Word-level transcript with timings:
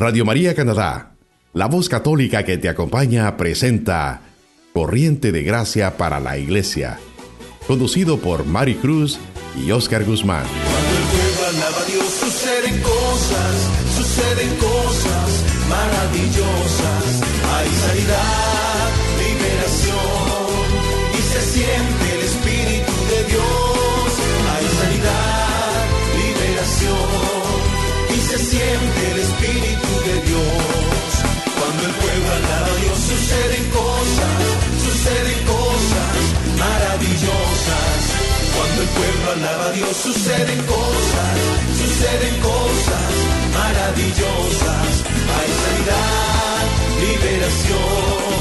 Radio 0.00 0.24
María 0.24 0.54
Canadá, 0.54 1.16
la 1.54 1.66
voz 1.66 1.88
católica 1.88 2.44
que 2.44 2.56
te 2.56 2.68
acompaña, 2.68 3.36
presenta 3.36 4.20
Corriente 4.72 5.32
de 5.32 5.42
Gracia 5.42 5.96
para 5.96 6.20
la 6.20 6.38
Iglesia, 6.38 7.00
conducido 7.66 8.18
por 8.20 8.46
Mari 8.46 8.76
Cruz 8.76 9.18
y 9.60 9.72
Oscar 9.72 10.04
Guzmán. 10.04 10.44
Cuando 10.46 10.96
el 10.96 11.02
pueblo 11.02 11.48
alaba 11.48 11.82
a 11.82 11.84
Dios, 11.84 12.06
suceden 12.14 12.80
cosas, 12.80 13.70
suceden 13.96 14.56
cosas 14.58 15.44
maravillosas. 15.68 17.22
Hay 17.56 17.68
sanidad, 17.68 18.57
suceden 33.28 33.64
cosas, 33.70 34.40
suceden 34.84 35.40
cosas 35.44 36.16
maravillosas. 36.56 38.00
Cuando 38.56 38.82
el 38.82 38.88
pueblo 38.88 39.26
alaba 39.36 39.66
a 39.66 39.72
Dios 39.72 39.94
suceden 39.96 40.60
cosas, 40.64 41.34
suceden 41.76 42.34
cosas 42.40 43.12
maravillosas. 43.52 44.90
Hay 45.36 45.50
sanidad, 45.62 46.62
liberación 47.04 48.40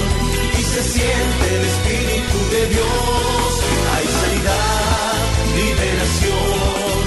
y 0.58 0.64
se 0.64 0.82
siente 0.94 1.46
el 1.58 1.64
Espíritu 1.74 2.38
de 2.56 2.62
Dios. 2.76 3.50
Hay 3.94 4.08
sanidad, 4.22 5.20
liberación 5.62 7.04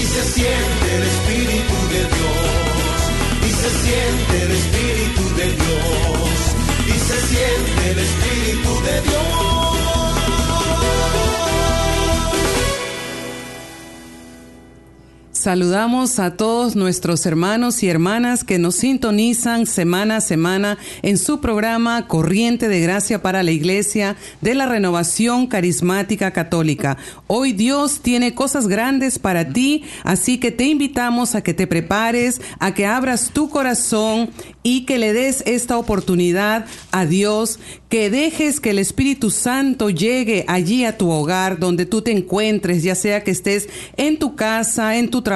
y 0.00 0.04
se 0.14 0.22
siente 0.34 0.86
el 0.98 1.04
Espíritu 1.14 1.76
de 1.94 2.02
Dios. 2.16 2.98
Y 3.46 3.50
se 3.62 3.70
siente 3.82 4.42
el 4.42 4.50
Espíritu 4.50 4.79
de 8.82 9.00
Dios. 9.02 9.59
Saludamos 15.40 16.18
a 16.18 16.36
todos 16.36 16.76
nuestros 16.76 17.24
hermanos 17.24 17.82
y 17.82 17.88
hermanas 17.88 18.44
que 18.44 18.58
nos 18.58 18.74
sintonizan 18.74 19.64
semana 19.64 20.16
a 20.18 20.20
semana 20.20 20.76
en 21.00 21.16
su 21.16 21.40
programa 21.40 22.06
Corriente 22.08 22.68
de 22.68 22.80
Gracia 22.80 23.22
para 23.22 23.42
la 23.42 23.50
Iglesia 23.50 24.16
de 24.42 24.54
la 24.54 24.66
Renovación 24.66 25.46
Carismática 25.46 26.32
Católica. 26.32 26.98
Hoy 27.26 27.54
Dios 27.54 28.00
tiene 28.02 28.34
cosas 28.34 28.68
grandes 28.68 29.18
para 29.18 29.48
ti, 29.48 29.84
así 30.04 30.36
que 30.36 30.50
te 30.50 30.64
invitamos 30.64 31.34
a 31.34 31.42
que 31.42 31.54
te 31.54 31.66
prepares, 31.66 32.42
a 32.58 32.74
que 32.74 32.84
abras 32.84 33.30
tu 33.32 33.48
corazón 33.48 34.28
y 34.62 34.84
que 34.84 34.98
le 34.98 35.14
des 35.14 35.42
esta 35.46 35.78
oportunidad 35.78 36.66
a 36.92 37.06
Dios, 37.06 37.58
que 37.88 38.10
dejes 38.10 38.60
que 38.60 38.70
el 38.70 38.78
Espíritu 38.78 39.30
Santo 39.30 39.88
llegue 39.88 40.44
allí 40.48 40.84
a 40.84 40.98
tu 40.98 41.10
hogar, 41.10 41.58
donde 41.58 41.86
tú 41.86 42.02
te 42.02 42.12
encuentres, 42.12 42.82
ya 42.82 42.94
sea 42.94 43.24
que 43.24 43.30
estés 43.30 43.70
en 43.96 44.18
tu 44.18 44.36
casa, 44.36 44.98
en 44.98 45.08
tu 45.08 45.22
trabajo, 45.22 45.29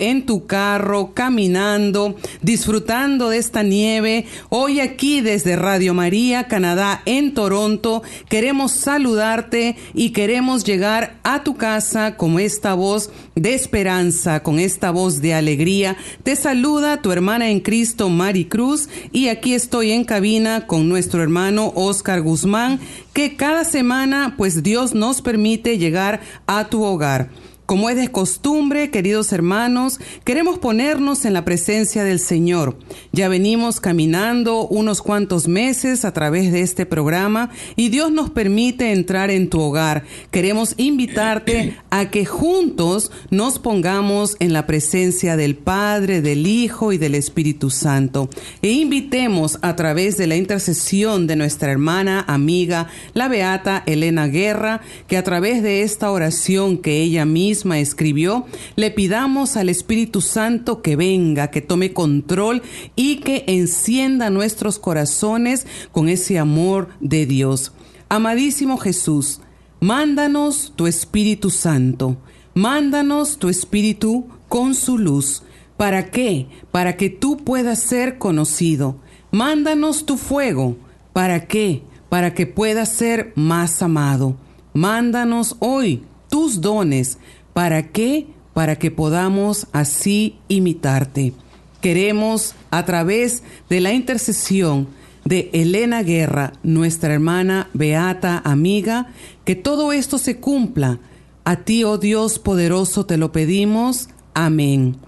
en 0.00 0.26
tu 0.26 0.46
carro, 0.46 1.12
caminando, 1.14 2.16
disfrutando 2.42 3.30
de 3.30 3.38
esta 3.38 3.62
nieve. 3.62 4.26
Hoy 4.50 4.80
aquí 4.80 5.22
desde 5.22 5.56
Radio 5.56 5.94
María, 5.94 6.48
Canadá, 6.48 7.00
en 7.06 7.32
Toronto, 7.32 8.02
queremos 8.28 8.72
saludarte 8.72 9.76
y 9.94 10.10
queremos 10.10 10.64
llegar 10.64 11.16
a 11.22 11.44
tu 11.44 11.56
casa 11.56 12.18
con 12.18 12.38
esta 12.38 12.74
voz 12.74 13.10
de 13.34 13.54
esperanza, 13.54 14.42
con 14.42 14.58
esta 14.58 14.90
voz 14.90 15.22
de 15.22 15.32
alegría. 15.32 15.96
Te 16.22 16.36
saluda 16.36 17.00
tu 17.00 17.10
hermana 17.10 17.48
en 17.48 17.60
Cristo, 17.60 18.10
Mari 18.10 18.44
Cruz, 18.44 18.90
y 19.12 19.28
aquí 19.28 19.54
estoy 19.54 19.92
en 19.92 20.04
cabina 20.04 20.66
con 20.66 20.90
nuestro 20.90 21.22
hermano 21.22 21.72
Oscar 21.74 22.20
Guzmán, 22.20 22.80
que 23.14 23.34
cada 23.34 23.64
semana 23.64 24.34
pues 24.36 24.62
Dios 24.62 24.94
nos 24.94 25.22
permite 25.22 25.78
llegar 25.78 26.20
a 26.46 26.68
tu 26.68 26.82
hogar. 26.82 27.30
Como 27.66 27.90
es 27.90 27.96
de 27.96 28.12
costumbre, 28.12 28.92
queridos 28.92 29.32
hermanos, 29.32 29.98
queremos 30.22 30.60
ponernos 30.60 31.24
en 31.24 31.32
la 31.32 31.44
presencia 31.44 32.04
del 32.04 32.20
Señor. 32.20 32.78
Ya 33.10 33.28
venimos 33.28 33.80
caminando 33.80 34.68
unos 34.68 35.02
cuantos 35.02 35.48
meses 35.48 36.04
a 36.04 36.12
través 36.12 36.52
de 36.52 36.60
este 36.60 36.86
programa 36.86 37.50
y 37.74 37.88
Dios 37.88 38.12
nos 38.12 38.30
permite 38.30 38.92
entrar 38.92 39.32
en 39.32 39.50
tu 39.50 39.60
hogar. 39.60 40.04
Queremos 40.30 40.74
invitarte 40.76 41.76
a 41.90 42.08
que 42.08 42.24
juntos 42.24 43.10
nos 43.30 43.58
pongamos 43.58 44.36
en 44.38 44.52
la 44.52 44.64
presencia 44.64 45.36
del 45.36 45.56
Padre, 45.56 46.22
del 46.22 46.46
Hijo 46.46 46.92
y 46.92 46.98
del 46.98 47.16
Espíritu 47.16 47.70
Santo. 47.70 48.30
E 48.62 48.70
invitemos 48.70 49.58
a 49.62 49.74
través 49.74 50.16
de 50.16 50.28
la 50.28 50.36
intercesión 50.36 51.26
de 51.26 51.34
nuestra 51.34 51.72
hermana, 51.72 52.24
amiga, 52.28 52.86
la 53.12 53.26
Beata 53.26 53.82
Elena 53.86 54.28
Guerra, 54.28 54.82
que 55.08 55.16
a 55.16 55.24
través 55.24 55.64
de 55.64 55.82
esta 55.82 56.12
oración 56.12 56.78
que 56.78 57.02
ella 57.02 57.24
misma 57.24 57.55
escribió, 57.64 58.46
le 58.76 58.90
pidamos 58.90 59.56
al 59.56 59.68
Espíritu 59.68 60.20
Santo 60.20 60.82
que 60.82 60.96
venga, 60.96 61.50
que 61.50 61.62
tome 61.62 61.92
control 61.92 62.62
y 62.96 63.16
que 63.16 63.44
encienda 63.46 64.30
nuestros 64.30 64.78
corazones 64.78 65.66
con 65.92 66.08
ese 66.08 66.38
amor 66.38 66.88
de 67.00 67.26
Dios. 67.26 67.72
Amadísimo 68.08 68.76
Jesús, 68.76 69.40
mándanos 69.80 70.72
tu 70.76 70.86
Espíritu 70.86 71.50
Santo, 71.50 72.18
mándanos 72.54 73.38
tu 73.38 73.48
Espíritu 73.48 74.26
con 74.48 74.74
su 74.74 74.98
luz. 74.98 75.42
¿Para 75.76 76.10
qué? 76.10 76.48
Para 76.70 76.96
que 76.96 77.10
tú 77.10 77.36
puedas 77.38 77.80
ser 77.80 78.18
conocido. 78.18 78.96
Mándanos 79.30 80.06
tu 80.06 80.16
fuego. 80.16 80.76
¿Para 81.12 81.46
qué? 81.46 81.82
Para 82.08 82.32
que 82.32 82.46
puedas 82.46 82.90
ser 82.90 83.32
más 83.34 83.82
amado. 83.82 84.36
Mándanos 84.72 85.56
hoy 85.58 86.04
tus 86.30 86.60
dones 86.60 87.18
¿Para 87.56 87.84
qué? 87.84 88.26
Para 88.52 88.76
que 88.76 88.90
podamos 88.90 89.66
así 89.72 90.36
imitarte. 90.46 91.32
Queremos, 91.80 92.54
a 92.70 92.84
través 92.84 93.42
de 93.70 93.80
la 93.80 93.94
intercesión 93.94 94.88
de 95.24 95.48
Elena 95.54 96.02
Guerra, 96.02 96.52
nuestra 96.62 97.14
hermana 97.14 97.70
beata 97.72 98.42
amiga, 98.44 99.06
que 99.46 99.54
todo 99.54 99.94
esto 99.94 100.18
se 100.18 100.38
cumpla. 100.38 100.98
A 101.46 101.56
ti, 101.64 101.82
oh 101.82 101.96
Dios 101.96 102.38
poderoso, 102.38 103.06
te 103.06 103.16
lo 103.16 103.32
pedimos. 103.32 104.10
Amén. 104.34 104.98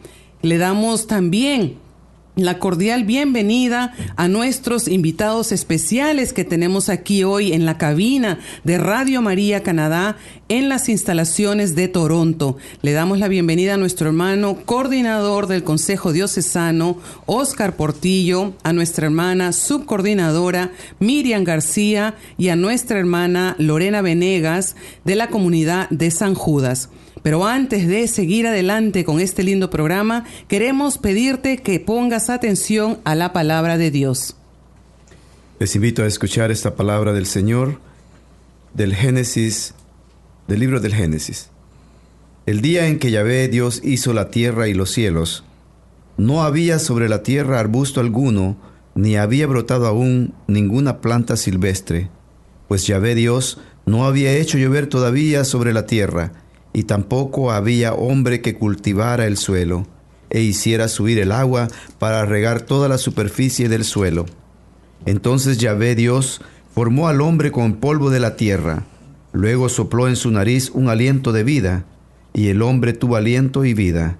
Le 0.41 0.57
damos 0.57 1.07
también 1.07 1.77
la 2.45 2.59
cordial 2.59 3.05
bienvenida 3.05 3.93
a 4.17 4.29
nuestros 4.29 4.87
invitados 4.87 5.51
especiales 5.51 6.33
que 6.33 6.45
tenemos 6.45 6.89
aquí 6.89 7.25
hoy 7.25 7.53
en 7.53 7.65
la 7.65 7.79
cabina 7.79 8.39
de 8.65 8.79
Radio 8.79 9.23
María 9.23 9.63
Canadá 9.63 10.17
en 10.49 10.69
las 10.69 10.89
instalaciones 10.89 11.75
de 11.75 11.89
Toronto. 11.89 12.57
Le 12.83 12.93
damos 12.93 13.19
la 13.19 13.29
bienvenida 13.29 13.75
a 13.75 13.77
nuestro 13.77 14.09
hermano 14.09 14.59
coordinador 14.65 15.49
del 15.49 15.65
Consejo 15.65 16.13
Diocesano, 16.13 16.99
Oscar 17.27 17.77
Portillo, 17.77 18.55
a 18.63 18.73
nuestra 18.73 19.07
hermana 19.07 19.53
subcoordinadora 19.53 20.71
Miriam 21.01 21.43
García 21.45 22.15
y 22.37 22.51
a 22.51 22.57
nuestra 22.57 22.99
hermana 22.99 23.57
Lorena 23.59 24.01
Venegas 24.01 24.77
de 25.05 25.17
la 25.17 25.29
comunidad 25.29 25.89
de 25.91 26.11
San 26.11 26.35
Judas. 26.35 26.89
Pero 27.29 27.47
antes 27.47 27.87
de 27.87 28.09
seguir 28.09 28.47
adelante 28.47 29.05
con 29.05 29.21
este 29.21 29.43
lindo 29.43 29.69
programa, 29.69 30.25
queremos 30.49 30.97
pedirte 30.97 31.59
que 31.59 31.79
pongas 31.79 32.31
atención 32.31 33.01
a 33.05 33.15
la 33.15 33.35
palabra 33.35 33.77
de 33.77 33.91
Dios. 33.91 34.35
Les 35.59 35.77
invito 35.77 36.03
a 36.03 36.07
escuchar 36.07 36.51
esta 36.51 36.75
palabra 36.75 37.13
del 37.13 37.27
Señor 37.27 37.83
del 38.73 38.95
Génesis, 38.95 39.75
del 40.47 40.61
libro 40.61 40.81
del 40.81 40.95
Génesis. 40.95 41.51
El 42.47 42.63
día 42.63 42.87
en 42.87 42.99
que 42.99 43.11
Yahvé 43.11 43.47
Dios 43.49 43.83
hizo 43.85 44.15
la 44.15 44.31
tierra 44.31 44.69
y 44.69 44.73
los 44.73 44.91
cielos, 44.91 45.45
no 46.17 46.43
había 46.43 46.79
sobre 46.79 47.11
la 47.11 47.23
tierra 47.23 47.61
arbusto 47.61 48.01
alguno, 48.01 48.57
ni 48.95 49.17
había 49.17 49.47
brotado 49.47 49.87
aún 49.87 50.33
ninguna 50.47 51.03
planta 51.03 51.37
silvestre, 51.37 52.09
pues 52.69 52.87
Yahvé 52.87 53.15
Dios 53.15 53.61
no 53.85 54.07
había 54.07 54.33
hecho 54.33 54.57
llover 54.57 54.87
todavía 54.87 55.45
sobre 55.45 55.75
la 55.75 55.85
tierra, 55.85 56.33
y 56.79 56.85
tampoco 56.85 57.51
había 57.51 57.93
hombre 57.93 58.41
que 58.41 58.55
cultivara 58.55 59.27
el 59.27 59.37
suelo, 59.37 59.85
e 60.31 60.43
hiciera 60.43 60.87
subir 60.87 61.19
el 61.19 61.33
agua 61.33 61.67
para 61.99 62.25
regar 62.25 62.61
toda 62.61 62.89
la 62.89 62.99
superficie 62.99 63.69
del 63.69 63.83
suelo. 63.83 64.27
Entonces 65.05 65.59
Yahvé 65.59 65.97
Dios 65.97 66.41
formó 66.73 67.09
al 67.09 67.21
hombre 67.21 67.51
con 67.51 67.75
polvo 67.75 68.11
de 68.11 68.21
la 68.21 68.37
tierra, 68.37 68.85
luego 69.33 69.69
sopló 69.69 70.07
en 70.07 70.15
su 70.15 70.31
nariz 70.31 70.71
un 70.73 70.89
aliento 70.89 71.33
de 71.33 71.43
vida, 71.43 71.85
y 72.33 72.47
el 72.47 72.63
hombre 72.63 72.93
tuvo 72.93 73.17
aliento 73.17 73.65
y 73.65 73.75
vida. 73.75 74.17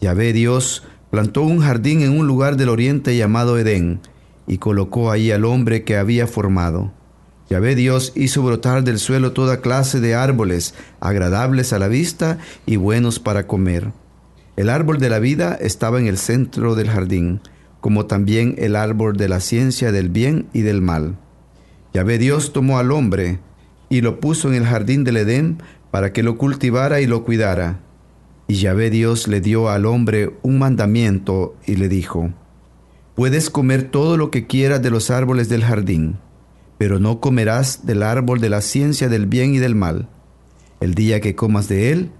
Yahvé 0.00 0.32
Dios 0.32 0.84
plantó 1.10 1.42
un 1.42 1.58
jardín 1.58 2.00
en 2.00 2.18
un 2.18 2.26
lugar 2.26 2.56
del 2.56 2.70
oriente 2.70 3.18
llamado 3.18 3.58
Edén, 3.58 4.00
y 4.46 4.56
colocó 4.56 5.10
ahí 5.10 5.30
al 5.30 5.44
hombre 5.44 5.84
que 5.84 5.98
había 5.98 6.26
formado. 6.26 6.90
Yahvé 7.48 7.74
Dios 7.74 8.12
hizo 8.14 8.42
brotar 8.42 8.84
del 8.84 8.98
suelo 8.98 9.32
toda 9.32 9.60
clase 9.60 10.00
de 10.00 10.14
árboles, 10.14 10.74
agradables 11.00 11.72
a 11.72 11.78
la 11.78 11.88
vista 11.88 12.38
y 12.66 12.76
buenos 12.76 13.20
para 13.20 13.46
comer. 13.46 13.92
El 14.56 14.68
árbol 14.68 14.98
de 14.98 15.08
la 15.08 15.18
vida 15.18 15.56
estaba 15.60 15.98
en 15.98 16.08
el 16.08 16.18
centro 16.18 16.74
del 16.74 16.90
jardín, 16.90 17.40
como 17.80 18.06
también 18.06 18.54
el 18.58 18.76
árbol 18.76 19.16
de 19.16 19.28
la 19.28 19.40
ciencia 19.40 19.92
del 19.92 20.10
bien 20.10 20.48
y 20.52 20.60
del 20.60 20.82
mal. 20.82 21.16
Yahvé 21.94 22.18
Dios 22.18 22.52
tomó 22.52 22.78
al 22.78 22.92
hombre 22.92 23.38
y 23.88 24.02
lo 24.02 24.20
puso 24.20 24.48
en 24.48 24.54
el 24.54 24.66
jardín 24.66 25.04
del 25.04 25.16
Edén 25.16 25.62
para 25.90 26.12
que 26.12 26.22
lo 26.22 26.36
cultivara 26.36 27.00
y 27.00 27.06
lo 27.06 27.24
cuidara. 27.24 27.80
Y 28.46 28.56
Yahvé 28.56 28.90
Dios 28.90 29.26
le 29.26 29.40
dio 29.40 29.70
al 29.70 29.86
hombre 29.86 30.34
un 30.42 30.58
mandamiento 30.58 31.56
y 31.66 31.76
le 31.76 31.88
dijo, 31.88 32.30
Puedes 33.14 33.48
comer 33.48 33.84
todo 33.84 34.16
lo 34.16 34.30
que 34.30 34.46
quieras 34.46 34.82
de 34.82 34.90
los 34.90 35.10
árboles 35.10 35.48
del 35.48 35.64
jardín, 35.64 36.18
pero 36.78 37.00
no 37.00 37.20
comerás 37.20 37.84
del 37.84 38.02
árbol 38.02 38.40
de 38.40 38.48
la 38.48 38.60
ciencia 38.60 39.08
del 39.08 39.26
bien 39.26 39.54
y 39.54 39.58
del 39.58 39.74
mal. 39.74 40.08
El 40.80 40.94
día 40.94 41.20
que 41.20 41.34
comas 41.34 41.68
de 41.68 41.90
él, 41.90 42.10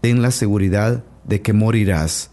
ten 0.00 0.22
la 0.22 0.30
seguridad 0.30 1.04
de 1.24 1.42
que 1.42 1.52
morirás. 1.52 2.30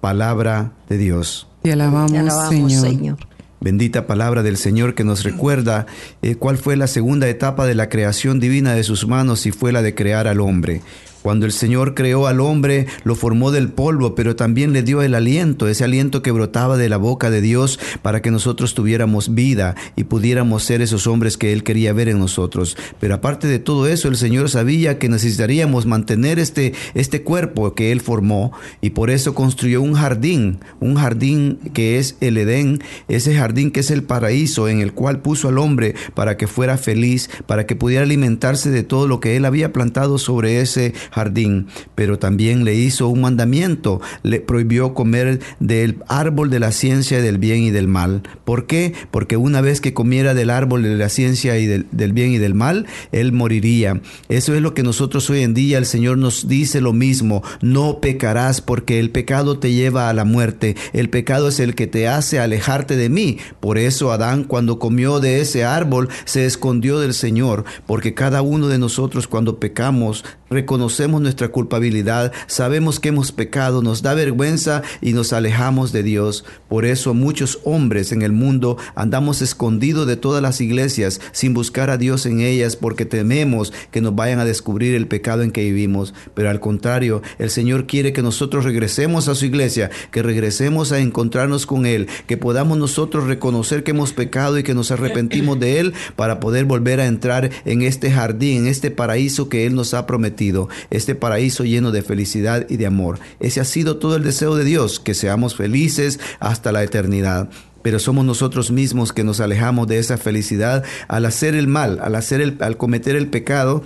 Palabra 0.00 0.72
de 0.88 0.98
Dios. 0.98 1.48
Te 1.62 1.72
alabamos, 1.72 2.48
Señor. 2.48 3.18
Bendita 3.60 4.08
palabra 4.08 4.42
del 4.42 4.56
Señor 4.56 4.96
que 4.96 5.04
nos 5.04 5.22
recuerda 5.22 5.86
eh, 6.20 6.34
cuál 6.34 6.58
fue 6.58 6.76
la 6.76 6.88
segunda 6.88 7.28
etapa 7.28 7.64
de 7.64 7.76
la 7.76 7.88
creación 7.88 8.40
divina 8.40 8.74
de 8.74 8.82
sus 8.82 9.06
manos 9.06 9.46
y 9.46 9.52
fue 9.52 9.70
la 9.70 9.82
de 9.82 9.94
crear 9.94 10.26
al 10.26 10.40
hombre. 10.40 10.82
Cuando 11.22 11.46
el 11.46 11.52
Señor 11.52 11.94
creó 11.94 12.26
al 12.26 12.40
hombre, 12.40 12.86
lo 13.04 13.14
formó 13.14 13.52
del 13.52 13.68
polvo, 13.68 14.14
pero 14.14 14.34
también 14.34 14.72
le 14.72 14.82
dio 14.82 15.02
el 15.02 15.14
aliento, 15.14 15.68
ese 15.68 15.84
aliento 15.84 16.20
que 16.20 16.32
brotaba 16.32 16.76
de 16.76 16.88
la 16.88 16.96
boca 16.96 17.30
de 17.30 17.40
Dios 17.40 17.78
para 18.02 18.20
que 18.22 18.30
nosotros 18.30 18.74
tuviéramos 18.74 19.34
vida 19.34 19.76
y 19.94 20.04
pudiéramos 20.04 20.64
ser 20.64 20.82
esos 20.82 21.06
hombres 21.06 21.36
que 21.36 21.52
Él 21.52 21.62
quería 21.62 21.92
ver 21.92 22.08
en 22.08 22.18
nosotros. 22.18 22.76
Pero 22.98 23.14
aparte 23.14 23.46
de 23.46 23.58
todo 23.58 23.86
eso, 23.86 24.08
el 24.08 24.16
Señor 24.16 24.50
sabía 24.50 24.98
que 24.98 25.08
necesitaríamos 25.08 25.86
mantener 25.86 26.38
este, 26.38 26.74
este 26.94 27.22
cuerpo 27.22 27.74
que 27.74 27.92
Él 27.92 28.00
formó 28.00 28.52
y 28.80 28.90
por 28.90 29.10
eso 29.10 29.34
construyó 29.34 29.80
un 29.80 29.94
jardín, 29.94 30.58
un 30.80 30.96
jardín 30.96 31.58
que 31.72 31.98
es 31.98 32.16
el 32.20 32.36
Edén, 32.36 32.82
ese 33.08 33.34
jardín 33.36 33.70
que 33.70 33.80
es 33.80 33.90
el 33.90 34.02
paraíso 34.02 34.68
en 34.68 34.80
el 34.80 34.92
cual 34.92 35.20
puso 35.20 35.48
al 35.48 35.58
hombre 35.58 35.94
para 36.14 36.36
que 36.36 36.46
fuera 36.46 36.76
feliz, 36.78 37.30
para 37.46 37.66
que 37.66 37.76
pudiera 37.76 38.02
alimentarse 38.02 38.70
de 38.70 38.82
todo 38.82 39.06
lo 39.06 39.20
que 39.20 39.36
Él 39.36 39.44
había 39.44 39.72
plantado 39.72 40.18
sobre 40.18 40.60
ese 40.60 40.94
jardín, 41.12 41.66
pero 41.94 42.18
también 42.18 42.64
le 42.64 42.74
hizo 42.74 43.08
un 43.08 43.20
mandamiento, 43.20 44.00
le 44.22 44.40
prohibió 44.40 44.94
comer 44.94 45.40
del 45.60 46.02
árbol 46.08 46.50
de 46.50 46.58
la 46.58 46.72
ciencia 46.72 47.20
del 47.20 47.38
bien 47.38 47.62
y 47.62 47.70
del 47.70 47.86
mal. 47.86 48.22
¿Por 48.44 48.66
qué? 48.66 48.94
Porque 49.10 49.36
una 49.36 49.60
vez 49.60 49.80
que 49.80 49.94
comiera 49.94 50.34
del 50.34 50.50
árbol 50.50 50.82
de 50.82 50.96
la 50.96 51.08
ciencia 51.08 51.58
y 51.58 51.66
del, 51.66 51.86
del 51.92 52.12
bien 52.12 52.32
y 52.32 52.38
del 52.38 52.54
mal, 52.54 52.86
él 53.12 53.32
moriría. 53.32 54.00
Eso 54.28 54.54
es 54.54 54.62
lo 54.62 54.74
que 54.74 54.82
nosotros 54.82 55.28
hoy 55.30 55.42
en 55.42 55.54
día, 55.54 55.78
el 55.78 55.86
Señor 55.86 56.16
nos 56.18 56.48
dice 56.48 56.80
lo 56.80 56.92
mismo, 56.92 57.42
no 57.60 58.00
pecarás 58.00 58.60
porque 58.60 58.98
el 58.98 59.10
pecado 59.10 59.58
te 59.58 59.72
lleva 59.72 60.08
a 60.08 60.14
la 60.14 60.24
muerte, 60.24 60.76
el 60.92 61.10
pecado 61.10 61.48
es 61.48 61.60
el 61.60 61.74
que 61.74 61.86
te 61.86 62.08
hace 62.08 62.40
alejarte 62.40 62.96
de 62.96 63.08
mí. 63.08 63.38
Por 63.60 63.76
eso 63.76 64.12
Adán 64.12 64.44
cuando 64.44 64.78
comió 64.78 65.20
de 65.20 65.40
ese 65.40 65.64
árbol 65.64 66.08
se 66.24 66.46
escondió 66.46 66.98
del 66.98 67.14
Señor, 67.14 67.64
porque 67.86 68.14
cada 68.14 68.40
uno 68.42 68.68
de 68.68 68.78
nosotros 68.78 69.28
cuando 69.28 69.58
pecamos 69.58 70.24
reconocemos 70.50 71.01
nuestra 71.08 71.48
culpabilidad, 71.48 72.32
sabemos 72.46 73.00
que 73.00 73.08
hemos 73.08 73.32
pecado, 73.32 73.82
nos 73.82 74.02
da 74.02 74.14
vergüenza 74.14 74.82
y 75.00 75.12
nos 75.12 75.32
alejamos 75.32 75.92
de 75.92 76.02
Dios. 76.02 76.44
Por 76.68 76.84
eso 76.84 77.12
muchos 77.12 77.58
hombres 77.64 78.12
en 78.12 78.22
el 78.22 78.32
mundo 78.32 78.76
andamos 78.94 79.42
escondidos 79.42 80.06
de 80.06 80.16
todas 80.16 80.42
las 80.42 80.60
iglesias 80.60 81.20
sin 81.32 81.54
buscar 81.54 81.90
a 81.90 81.98
Dios 81.98 82.24
en 82.26 82.40
ellas 82.40 82.76
porque 82.76 83.04
tememos 83.04 83.72
que 83.90 84.00
nos 84.00 84.14
vayan 84.14 84.38
a 84.38 84.44
descubrir 84.44 84.94
el 84.94 85.08
pecado 85.08 85.42
en 85.42 85.50
que 85.50 85.64
vivimos. 85.64 86.14
Pero 86.34 86.50
al 86.50 86.60
contrario, 86.60 87.22
el 87.38 87.50
Señor 87.50 87.86
quiere 87.86 88.12
que 88.12 88.22
nosotros 88.22 88.64
regresemos 88.64 89.28
a 89.28 89.34
su 89.34 89.44
iglesia, 89.44 89.90
que 90.10 90.22
regresemos 90.22 90.92
a 90.92 91.00
encontrarnos 91.00 91.66
con 91.66 91.84
Él, 91.86 92.08
que 92.26 92.36
podamos 92.36 92.78
nosotros 92.78 93.26
reconocer 93.26 93.82
que 93.82 93.90
hemos 93.90 94.12
pecado 94.12 94.58
y 94.58 94.62
que 94.62 94.74
nos 94.74 94.90
arrepentimos 94.90 95.58
de 95.58 95.80
Él 95.80 95.94
para 96.14 96.38
poder 96.38 96.64
volver 96.64 97.00
a 97.00 97.06
entrar 97.06 97.50
en 97.64 97.82
este 97.82 98.10
jardín, 98.10 98.62
en 98.62 98.66
este 98.68 98.90
paraíso 98.90 99.48
que 99.48 99.66
Él 99.66 99.74
nos 99.74 99.94
ha 99.94 100.06
prometido 100.06 100.68
este 100.92 101.14
paraíso 101.14 101.64
lleno 101.64 101.90
de 101.90 102.02
felicidad 102.02 102.66
y 102.68 102.76
de 102.76 102.86
amor. 102.86 103.18
Ese 103.40 103.60
ha 103.60 103.64
sido 103.64 103.96
todo 103.96 104.16
el 104.16 104.22
deseo 104.22 104.54
de 104.54 104.64
Dios, 104.64 105.00
que 105.00 105.14
seamos 105.14 105.56
felices 105.56 106.20
hasta 106.40 106.72
la 106.72 106.82
eternidad 106.82 107.50
pero 107.82 107.98
somos 107.98 108.24
nosotros 108.24 108.70
mismos 108.70 109.12
que 109.12 109.24
nos 109.24 109.40
alejamos 109.40 109.88
de 109.88 109.98
esa 109.98 110.16
felicidad 110.16 110.84
al 111.08 111.26
hacer 111.26 111.56
el 111.56 111.66
mal, 111.66 111.98
al 112.00 112.14
hacer 112.14 112.40
el, 112.40 112.56
al 112.60 112.76
cometer 112.76 113.16
el 113.16 113.26
pecado 113.26 113.82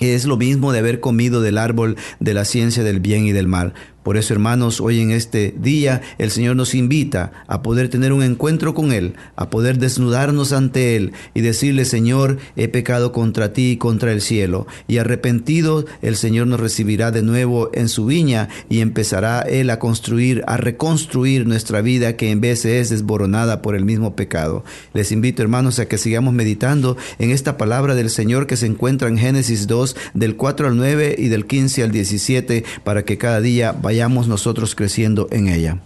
es 0.00 0.24
lo 0.24 0.36
mismo 0.36 0.72
de 0.72 0.78
haber 0.78 1.00
comido 1.00 1.42
del 1.42 1.58
árbol 1.58 1.96
de 2.18 2.34
la 2.34 2.44
ciencia 2.44 2.82
del 2.82 3.00
bien 3.00 3.26
y 3.26 3.32
del 3.32 3.46
mal. 3.46 3.74
Por 4.02 4.16
eso, 4.16 4.32
hermanos, 4.32 4.80
hoy 4.80 5.00
en 5.00 5.10
este 5.10 5.54
día 5.58 6.00
el 6.16 6.30
Señor 6.30 6.56
nos 6.56 6.74
invita 6.74 7.32
a 7.46 7.62
poder 7.62 7.90
tener 7.90 8.14
un 8.14 8.22
encuentro 8.22 8.72
con 8.72 8.92
Él, 8.92 9.14
a 9.36 9.50
poder 9.50 9.78
desnudarnos 9.78 10.52
ante 10.52 10.96
Él 10.96 11.12
y 11.34 11.42
decirle, 11.42 11.84
Señor, 11.84 12.38
he 12.56 12.68
pecado 12.68 13.12
contra 13.12 13.52
ti 13.52 13.72
y 13.72 13.76
contra 13.76 14.12
el 14.12 14.22
cielo. 14.22 14.66
Y 14.88 14.98
arrepentido, 14.98 15.84
el 16.00 16.16
Señor 16.16 16.46
nos 16.46 16.60
recibirá 16.60 17.10
de 17.10 17.22
nuevo 17.22 17.70
en 17.74 17.90
su 17.90 18.06
viña 18.06 18.48
y 18.70 18.80
empezará 18.80 19.42
Él 19.42 19.68
a 19.68 19.78
construir, 19.78 20.44
a 20.46 20.56
reconstruir 20.56 21.46
nuestra 21.46 21.82
vida 21.82 22.16
que 22.16 22.30
en 22.30 22.40
vez 22.40 22.64
es 22.64 22.88
desboronada 22.88 23.60
por 23.60 23.76
el 23.76 23.84
mismo 23.84 24.16
pecado. 24.16 24.64
Les 24.94 25.12
invito, 25.12 25.42
hermanos, 25.42 25.78
a 25.78 25.86
que 25.86 25.98
sigamos 25.98 26.32
meditando 26.32 26.96
en 27.18 27.30
esta 27.30 27.58
palabra 27.58 27.94
del 27.94 28.08
Señor 28.08 28.46
que 28.46 28.56
se 28.56 28.66
encuentra 28.66 29.08
en 29.08 29.18
Génesis 29.18 29.66
2, 29.66 29.94
del 30.14 30.36
4 30.36 30.68
al 30.68 30.76
9 30.78 31.16
y 31.18 31.28
del 31.28 31.46
15 31.46 31.82
al 31.82 31.92
17, 31.92 32.64
para 32.82 33.04
que 33.04 33.18
cada 33.18 33.42
día 33.42 33.72
vayamos 33.72 33.89
nosotros 34.28 34.74
creciendo 34.74 35.28
en 35.30 35.48
ella. 35.48 35.78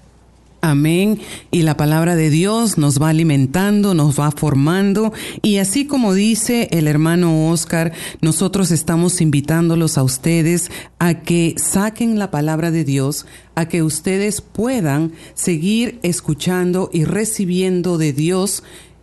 Amén. 0.60 1.20
Y 1.50 1.60
la 1.60 1.76
palabra 1.76 2.16
de 2.16 2.30
Dios 2.30 2.78
nos 2.78 3.00
va 3.00 3.10
alimentando, 3.10 3.92
nos 3.92 4.18
va 4.18 4.30
formando. 4.30 5.12
Y 5.42 5.58
así 5.58 5.86
como 5.86 6.14
dice 6.14 6.68
el 6.70 6.88
hermano 6.88 7.50
Oscar, 7.50 7.92
nosotros 8.22 8.70
estamos 8.70 9.20
invitándolos 9.20 9.98
a 9.98 10.02
ustedes 10.02 10.70
a 10.98 11.20
que 11.20 11.54
saquen 11.58 12.18
la 12.18 12.30
palabra 12.30 12.70
de 12.70 12.82
Dios, 12.82 13.26
a 13.54 13.68
que 13.68 13.82
ustedes 13.82 14.40
puedan 14.40 15.12
seguir 15.34 15.98
escuchando 16.02 16.88
y 16.94 17.04
recibiendo 17.04 17.98
de 17.98 18.14
Dios 18.14 18.62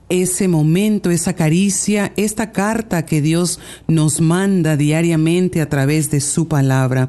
ese 0.10 0.48
momento, 0.48 1.12
esa 1.12 1.36
caricia, 1.36 2.12
esta 2.18 2.52
carta 2.52 3.06
que 3.06 3.22
Dios 3.22 3.60
nos 3.88 4.20
manda 4.20 4.78
diariamente 4.78 5.62
a 5.62 5.70
través 5.70 6.10
de 6.10 6.22
su 6.22 6.48
palabra. 6.48 7.08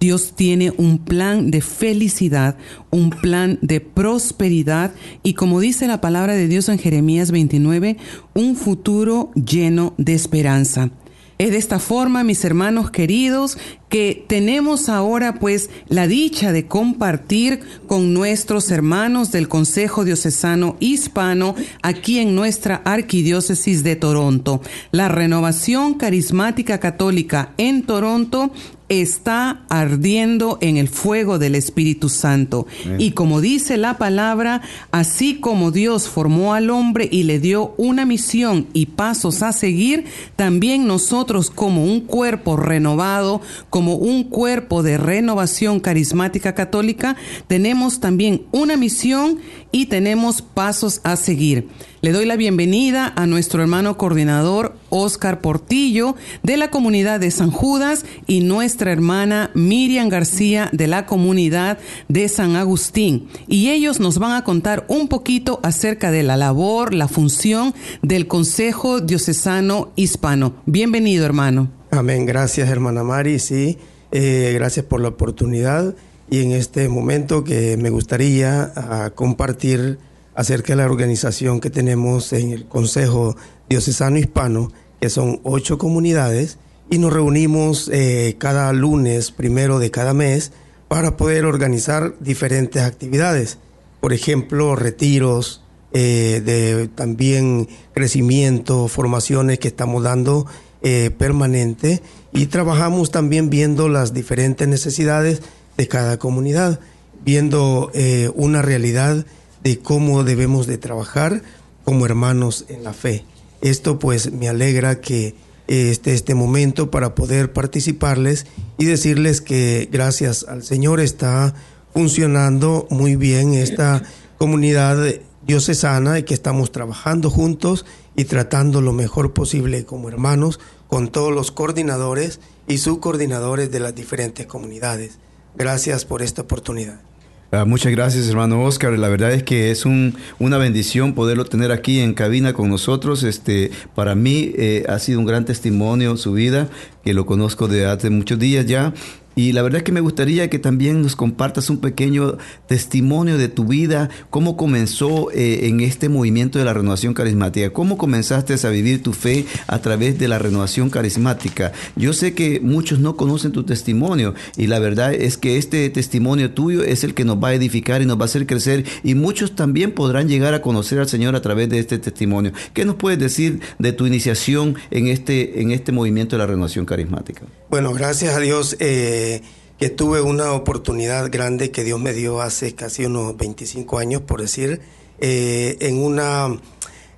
Dios 0.00 0.34
tiene 0.36 0.72
un 0.76 0.98
plan 0.98 1.50
de 1.50 1.60
felicidad, 1.60 2.56
un 2.90 3.10
plan 3.10 3.58
de 3.62 3.80
prosperidad 3.80 4.92
y 5.22 5.34
como 5.34 5.60
dice 5.60 5.86
la 5.86 6.00
palabra 6.00 6.34
de 6.34 6.48
Dios 6.48 6.68
en 6.68 6.78
Jeremías 6.78 7.30
29, 7.30 7.96
un 8.34 8.56
futuro 8.56 9.30
lleno 9.34 9.94
de 9.96 10.14
esperanza. 10.14 10.90
Es 11.38 11.50
de 11.50 11.58
esta 11.58 11.78
forma, 11.78 12.24
mis 12.24 12.46
hermanos 12.46 12.90
queridos, 12.90 13.58
que 13.90 14.24
tenemos 14.26 14.88
ahora 14.88 15.34
pues 15.34 15.68
la 15.86 16.06
dicha 16.06 16.50
de 16.50 16.66
compartir 16.66 17.60
con 17.86 18.14
nuestros 18.14 18.70
hermanos 18.70 19.32
del 19.32 19.46
Consejo 19.46 20.06
Diocesano 20.06 20.76
Hispano 20.80 21.54
aquí 21.82 22.20
en 22.20 22.34
nuestra 22.34 22.76
Arquidiócesis 22.86 23.84
de 23.84 23.96
Toronto. 23.96 24.62
La 24.92 25.08
renovación 25.08 25.94
carismática 25.94 26.80
católica 26.80 27.52
en 27.58 27.82
Toronto 27.82 28.50
está 28.88 29.62
ardiendo 29.68 30.58
en 30.60 30.76
el 30.76 30.88
fuego 30.88 31.38
del 31.38 31.54
Espíritu 31.54 32.08
Santo. 32.08 32.66
Y 32.98 33.12
como 33.12 33.40
dice 33.40 33.76
la 33.76 33.98
palabra, 33.98 34.62
así 34.92 35.40
como 35.40 35.70
Dios 35.72 36.08
formó 36.08 36.54
al 36.54 36.70
hombre 36.70 37.08
y 37.10 37.24
le 37.24 37.40
dio 37.40 37.74
una 37.76 38.04
misión 38.04 38.68
y 38.72 38.86
pasos 38.86 39.42
a 39.42 39.52
seguir, 39.52 40.04
también 40.36 40.86
nosotros 40.86 41.50
como 41.50 41.84
un 41.84 42.00
cuerpo 42.00 42.56
renovado, 42.56 43.40
como 43.70 43.96
un 43.96 44.24
cuerpo 44.24 44.82
de 44.82 44.98
renovación 44.98 45.80
carismática 45.80 46.54
católica, 46.54 47.16
tenemos 47.46 48.00
también 48.00 48.42
una 48.52 48.76
misión 48.76 49.38
y 49.72 49.86
tenemos 49.86 50.42
pasos 50.42 51.00
a 51.02 51.16
seguir. 51.16 51.68
Le 52.06 52.12
doy 52.12 52.24
la 52.24 52.36
bienvenida 52.36 53.12
a 53.16 53.26
nuestro 53.26 53.62
hermano 53.62 53.98
coordinador 53.98 54.76
Oscar 54.90 55.40
Portillo 55.40 56.14
de 56.44 56.56
la 56.56 56.70
comunidad 56.70 57.18
de 57.18 57.32
San 57.32 57.50
Judas 57.50 58.04
y 58.28 58.42
nuestra 58.42 58.92
hermana 58.92 59.50
Miriam 59.54 60.08
García 60.08 60.70
de 60.72 60.86
la 60.86 61.04
comunidad 61.04 61.78
de 62.06 62.28
San 62.28 62.54
Agustín. 62.54 63.26
Y 63.48 63.70
ellos 63.70 63.98
nos 63.98 64.20
van 64.20 64.34
a 64.34 64.44
contar 64.44 64.84
un 64.86 65.08
poquito 65.08 65.58
acerca 65.64 66.12
de 66.12 66.22
la 66.22 66.36
labor, 66.36 66.94
la 66.94 67.08
función 67.08 67.74
del 68.02 68.28
Consejo 68.28 69.00
Diocesano 69.00 69.90
Hispano. 69.96 70.54
Bienvenido, 70.64 71.26
hermano. 71.26 71.72
Amén. 71.90 72.24
Gracias, 72.24 72.68
hermana 72.68 73.02
Mari. 73.02 73.40
Sí, 73.40 73.78
eh, 74.12 74.52
gracias 74.54 74.86
por 74.86 75.00
la 75.00 75.08
oportunidad. 75.08 75.96
Y 76.30 76.42
en 76.42 76.52
este 76.52 76.88
momento 76.88 77.42
que 77.42 77.76
me 77.76 77.90
gustaría 77.90 78.70
ah, 78.76 79.10
compartir 79.12 79.98
acerca 80.36 80.74
de 80.74 80.76
la 80.76 80.86
organización 80.86 81.60
que 81.60 81.70
tenemos 81.70 82.32
en 82.32 82.52
el 82.52 82.66
Consejo 82.66 83.36
Diocesano 83.68 84.18
Hispano, 84.18 84.70
que 85.00 85.10
son 85.10 85.40
ocho 85.42 85.78
comunidades, 85.78 86.58
y 86.90 86.98
nos 86.98 87.12
reunimos 87.12 87.90
eh, 87.92 88.36
cada 88.38 88.72
lunes 88.72 89.32
primero 89.32 89.78
de 89.78 89.90
cada 89.90 90.14
mes 90.14 90.52
para 90.86 91.16
poder 91.16 91.44
organizar 91.44 92.14
diferentes 92.20 92.82
actividades. 92.82 93.58
por 94.00 94.12
ejemplo, 94.12 94.76
retiros, 94.76 95.64
eh, 95.92 96.42
de 96.44 96.88
también 96.88 97.68
crecimiento, 97.94 98.86
formaciones 98.86 99.58
que 99.58 99.68
estamos 99.68 100.02
dando 100.02 100.46
eh, 100.82 101.10
permanente 101.16 102.02
y 102.32 102.46
trabajamos 102.46 103.10
también 103.10 103.48
viendo 103.48 103.88
las 103.88 104.12
diferentes 104.12 104.68
necesidades 104.68 105.40
de 105.76 105.88
cada 105.88 106.18
comunidad, 106.18 106.80
viendo 107.24 107.90
eh, 107.94 108.30
una 108.34 108.62
realidad 108.62 109.24
de 109.66 109.80
cómo 109.80 110.22
debemos 110.22 110.68
de 110.68 110.78
trabajar 110.78 111.42
como 111.82 112.06
hermanos 112.06 112.66
en 112.68 112.84
la 112.84 112.92
fe. 112.92 113.24
Esto 113.62 113.98
pues 113.98 114.30
me 114.30 114.48
alegra 114.48 115.00
que 115.00 115.34
este, 115.66 116.14
este 116.14 116.36
momento 116.36 116.92
para 116.92 117.16
poder 117.16 117.52
participarles 117.52 118.46
y 118.78 118.84
decirles 118.84 119.40
que 119.40 119.88
gracias 119.90 120.44
al 120.48 120.62
Señor 120.62 121.00
está 121.00 121.52
funcionando 121.92 122.86
muy 122.90 123.16
bien 123.16 123.54
esta 123.54 124.04
comunidad 124.38 125.04
diocesana 125.44 126.20
y 126.20 126.22
que 126.22 126.34
estamos 126.34 126.70
trabajando 126.70 127.28
juntos 127.28 127.86
y 128.14 128.26
tratando 128.26 128.80
lo 128.80 128.92
mejor 128.92 129.32
posible 129.32 129.84
como 129.84 130.08
hermanos 130.08 130.60
con 130.86 131.08
todos 131.08 131.34
los 131.34 131.50
coordinadores 131.50 132.38
y 132.68 132.78
subcoordinadores 132.78 133.72
de 133.72 133.80
las 133.80 133.96
diferentes 133.96 134.46
comunidades. 134.46 135.18
Gracias 135.56 136.04
por 136.04 136.22
esta 136.22 136.42
oportunidad. 136.42 137.05
Ah, 137.52 137.64
muchas 137.64 137.92
gracias, 137.92 138.28
hermano 138.28 138.64
Oscar. 138.64 138.98
La 138.98 139.08
verdad 139.08 139.32
es 139.32 139.44
que 139.44 139.70
es 139.70 139.86
un, 139.86 140.16
una 140.40 140.58
bendición 140.58 141.14
poderlo 141.14 141.44
tener 141.44 141.70
aquí 141.70 142.00
en 142.00 142.12
cabina 142.12 142.52
con 142.52 142.68
nosotros. 142.68 143.22
Este, 143.22 143.70
para 143.94 144.16
mí 144.16 144.52
eh, 144.56 144.84
ha 144.88 144.98
sido 144.98 145.20
un 145.20 145.26
gran 145.26 145.44
testimonio 145.44 146.16
su 146.16 146.32
vida, 146.32 146.68
que 147.04 147.14
lo 147.14 147.24
conozco 147.24 147.68
de 147.68 147.86
hace 147.86 148.10
muchos 148.10 148.40
días 148.40 148.66
ya. 148.66 148.92
Y 149.38 149.52
la 149.52 149.60
verdad 149.60 149.78
es 149.78 149.82
que 149.82 149.92
me 149.92 150.00
gustaría 150.00 150.48
que 150.48 150.58
también 150.58 151.02
nos 151.02 151.14
compartas 151.14 151.68
un 151.68 151.76
pequeño 151.76 152.38
testimonio 152.66 153.36
de 153.36 153.48
tu 153.48 153.66
vida, 153.66 154.08
cómo 154.30 154.56
comenzó 154.56 155.30
eh, 155.30 155.68
en 155.68 155.80
este 155.80 156.08
movimiento 156.08 156.58
de 156.58 156.64
la 156.64 156.72
renovación 156.72 157.12
carismática, 157.12 157.68
cómo 157.68 157.98
comenzaste 157.98 158.54
a 158.66 158.70
vivir 158.70 159.02
tu 159.02 159.12
fe 159.12 159.44
a 159.66 159.78
través 159.80 160.18
de 160.18 160.28
la 160.28 160.38
renovación 160.38 160.88
carismática. 160.88 161.72
Yo 161.96 162.14
sé 162.14 162.32
que 162.32 162.60
muchos 162.60 162.98
no 162.98 163.18
conocen 163.18 163.52
tu 163.52 163.64
testimonio 163.64 164.32
y 164.56 164.68
la 164.68 164.78
verdad 164.78 165.12
es 165.12 165.36
que 165.36 165.58
este 165.58 165.90
testimonio 165.90 166.52
tuyo 166.52 166.82
es 166.82 167.04
el 167.04 167.12
que 167.12 167.26
nos 167.26 167.36
va 167.36 167.48
a 167.48 167.54
edificar 167.54 168.00
y 168.00 168.06
nos 168.06 168.18
va 168.18 168.22
a 168.22 168.24
hacer 168.24 168.46
crecer 168.46 168.86
y 169.04 169.16
muchos 169.16 169.54
también 169.54 169.92
podrán 169.92 170.28
llegar 170.28 170.54
a 170.54 170.62
conocer 170.62 170.98
al 170.98 171.10
Señor 171.10 171.36
a 171.36 171.42
través 171.42 171.68
de 171.68 171.78
este 171.78 171.98
testimonio. 171.98 172.52
¿Qué 172.72 172.86
nos 172.86 172.94
puedes 172.94 173.18
decir 173.18 173.60
de 173.78 173.92
tu 173.92 174.06
iniciación 174.06 174.76
en 174.90 175.08
este, 175.08 175.60
en 175.60 175.72
este 175.72 175.92
movimiento 175.92 176.36
de 176.36 176.38
la 176.38 176.46
renovación 176.46 176.86
carismática? 176.86 177.42
Bueno, 177.68 177.92
gracias 177.92 178.34
a 178.36 178.40
Dios. 178.40 178.76
Eh, 178.78 179.42
que 179.78 179.90
tuve 179.90 180.22
una 180.22 180.52
oportunidad 180.52 181.30
grande 181.30 181.70
que 181.70 181.84
Dios 181.84 182.00
me 182.00 182.12
dio 182.12 182.40
hace 182.40 182.74
casi 182.74 183.04
unos 183.04 183.36
25 183.36 183.98
años, 183.98 184.22
por 184.22 184.40
decir, 184.40 184.80
eh, 185.18 185.76
en 185.80 185.98
una, 186.02 186.46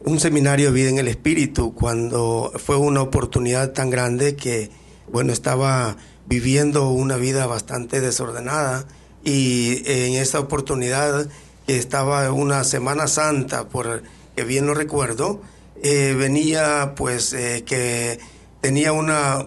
un 0.05 0.21
seminario 0.21 0.69
de 0.69 0.73
vida 0.73 0.88
en 0.88 0.99
el 0.99 1.09
Espíritu, 1.09 1.73
cuando 1.75 2.52
fue 2.57 2.76
una 2.76 3.02
oportunidad 3.02 3.73
tan 3.73 3.90
grande 3.90 4.35
que, 4.35 4.71
bueno, 5.12 5.33
estaba 5.33 5.97
viviendo 6.26 6.88
una 6.90 7.17
vida 7.17 7.47
bastante 7.47 8.00
desordenada 8.00 8.87
y 9.25 9.83
en 9.85 10.14
esa 10.14 10.40
oportunidad 10.40 11.28
que 11.67 11.78
estaba 11.78 12.33
una 12.33 12.64
Semana 12.64 13.07
Santa, 13.07 13.69
por 13.69 14.02
que 14.35 14.45
bien 14.45 14.67
lo 14.67 14.75
recuerdo, 14.75 15.40
eh, 15.83 16.14
venía 16.19 16.95
pues 16.97 17.33
eh, 17.33 17.62
que 17.64 18.19
tenía 18.61 18.93
una 18.93 19.47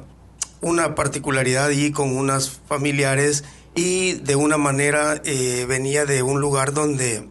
una 0.61 0.93
particularidad 0.95 1.65
allí 1.65 1.91
con 1.91 2.15
unas 2.15 2.51
familiares 2.67 3.43
y 3.75 4.13
de 4.13 4.35
una 4.35 4.57
manera 4.57 5.21
eh, 5.25 5.65
venía 5.67 6.05
de 6.05 6.23
un 6.23 6.39
lugar 6.39 6.73
donde 6.73 7.27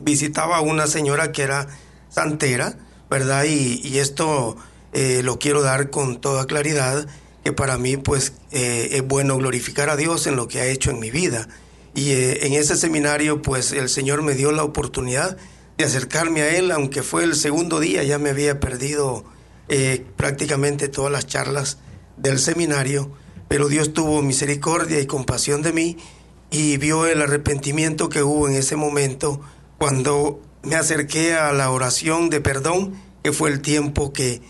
visitaba 0.00 0.56
a 0.56 0.60
una 0.60 0.86
señora 0.86 1.30
que 1.30 1.42
era 1.42 1.68
santera, 2.08 2.78
¿verdad? 3.10 3.44
Y, 3.44 3.98
esto 3.98 4.56
eh, 4.92 5.22
lo 5.22 5.38
quiero 5.38 5.62
dar 5.62 5.90
con 5.90 6.20
toda 6.20 6.46
claridad, 6.46 7.06
que 7.44 7.52
para 7.52 7.76
mí 7.76 7.96
pues 7.96 8.32
eh, 8.50 8.90
es 8.92 9.06
bueno 9.06 9.36
glorificar 9.36 9.90
a 9.90 9.96
Dios 9.96 10.26
en 10.26 10.36
lo 10.36 10.48
que 10.48 10.60
ha 10.60 10.66
hecho 10.66 10.90
en 10.90 11.00
mi 11.00 11.10
vida. 11.10 11.48
Y 11.96 12.10
en 12.10 12.54
ese 12.54 12.74
seminario 12.76 13.40
pues 13.40 13.70
el 13.70 13.88
Señor 13.88 14.22
me 14.22 14.34
dio 14.34 14.50
la 14.50 14.64
oportunidad 14.64 15.36
de 15.78 15.84
acercarme 15.84 16.42
a 16.42 16.56
Él, 16.56 16.72
aunque 16.72 17.04
fue 17.04 17.22
el 17.22 17.36
segundo 17.36 17.78
día, 17.78 18.02
ya 18.02 18.18
me 18.18 18.30
había 18.30 18.58
perdido 18.58 19.24
prácticamente 20.16 20.88
todas 20.88 21.12
las 21.12 21.28
charlas 21.28 21.78
del 22.16 22.38
seminario, 22.38 23.10
pero 23.48 23.68
Dios 23.68 23.92
tuvo 23.92 24.22
misericordia 24.22 25.00
y 25.00 25.06
compasión 25.06 25.62
de 25.62 25.72
mí 25.72 25.96
y 26.50 26.76
vio 26.76 27.06
el 27.06 27.20
arrepentimiento 27.20 28.08
que 28.08 28.22
hubo 28.22 28.48
en 28.48 28.54
ese 28.54 28.76
momento 28.76 29.40
cuando 29.78 30.40
me 30.62 30.76
acerqué 30.76 31.34
a 31.34 31.52
la 31.52 31.70
oración 31.70 32.30
de 32.30 32.40
perdón, 32.40 32.94
que 33.22 33.32
fue 33.32 33.50
el 33.50 33.60
tiempo 33.60 34.12
que 34.12 34.40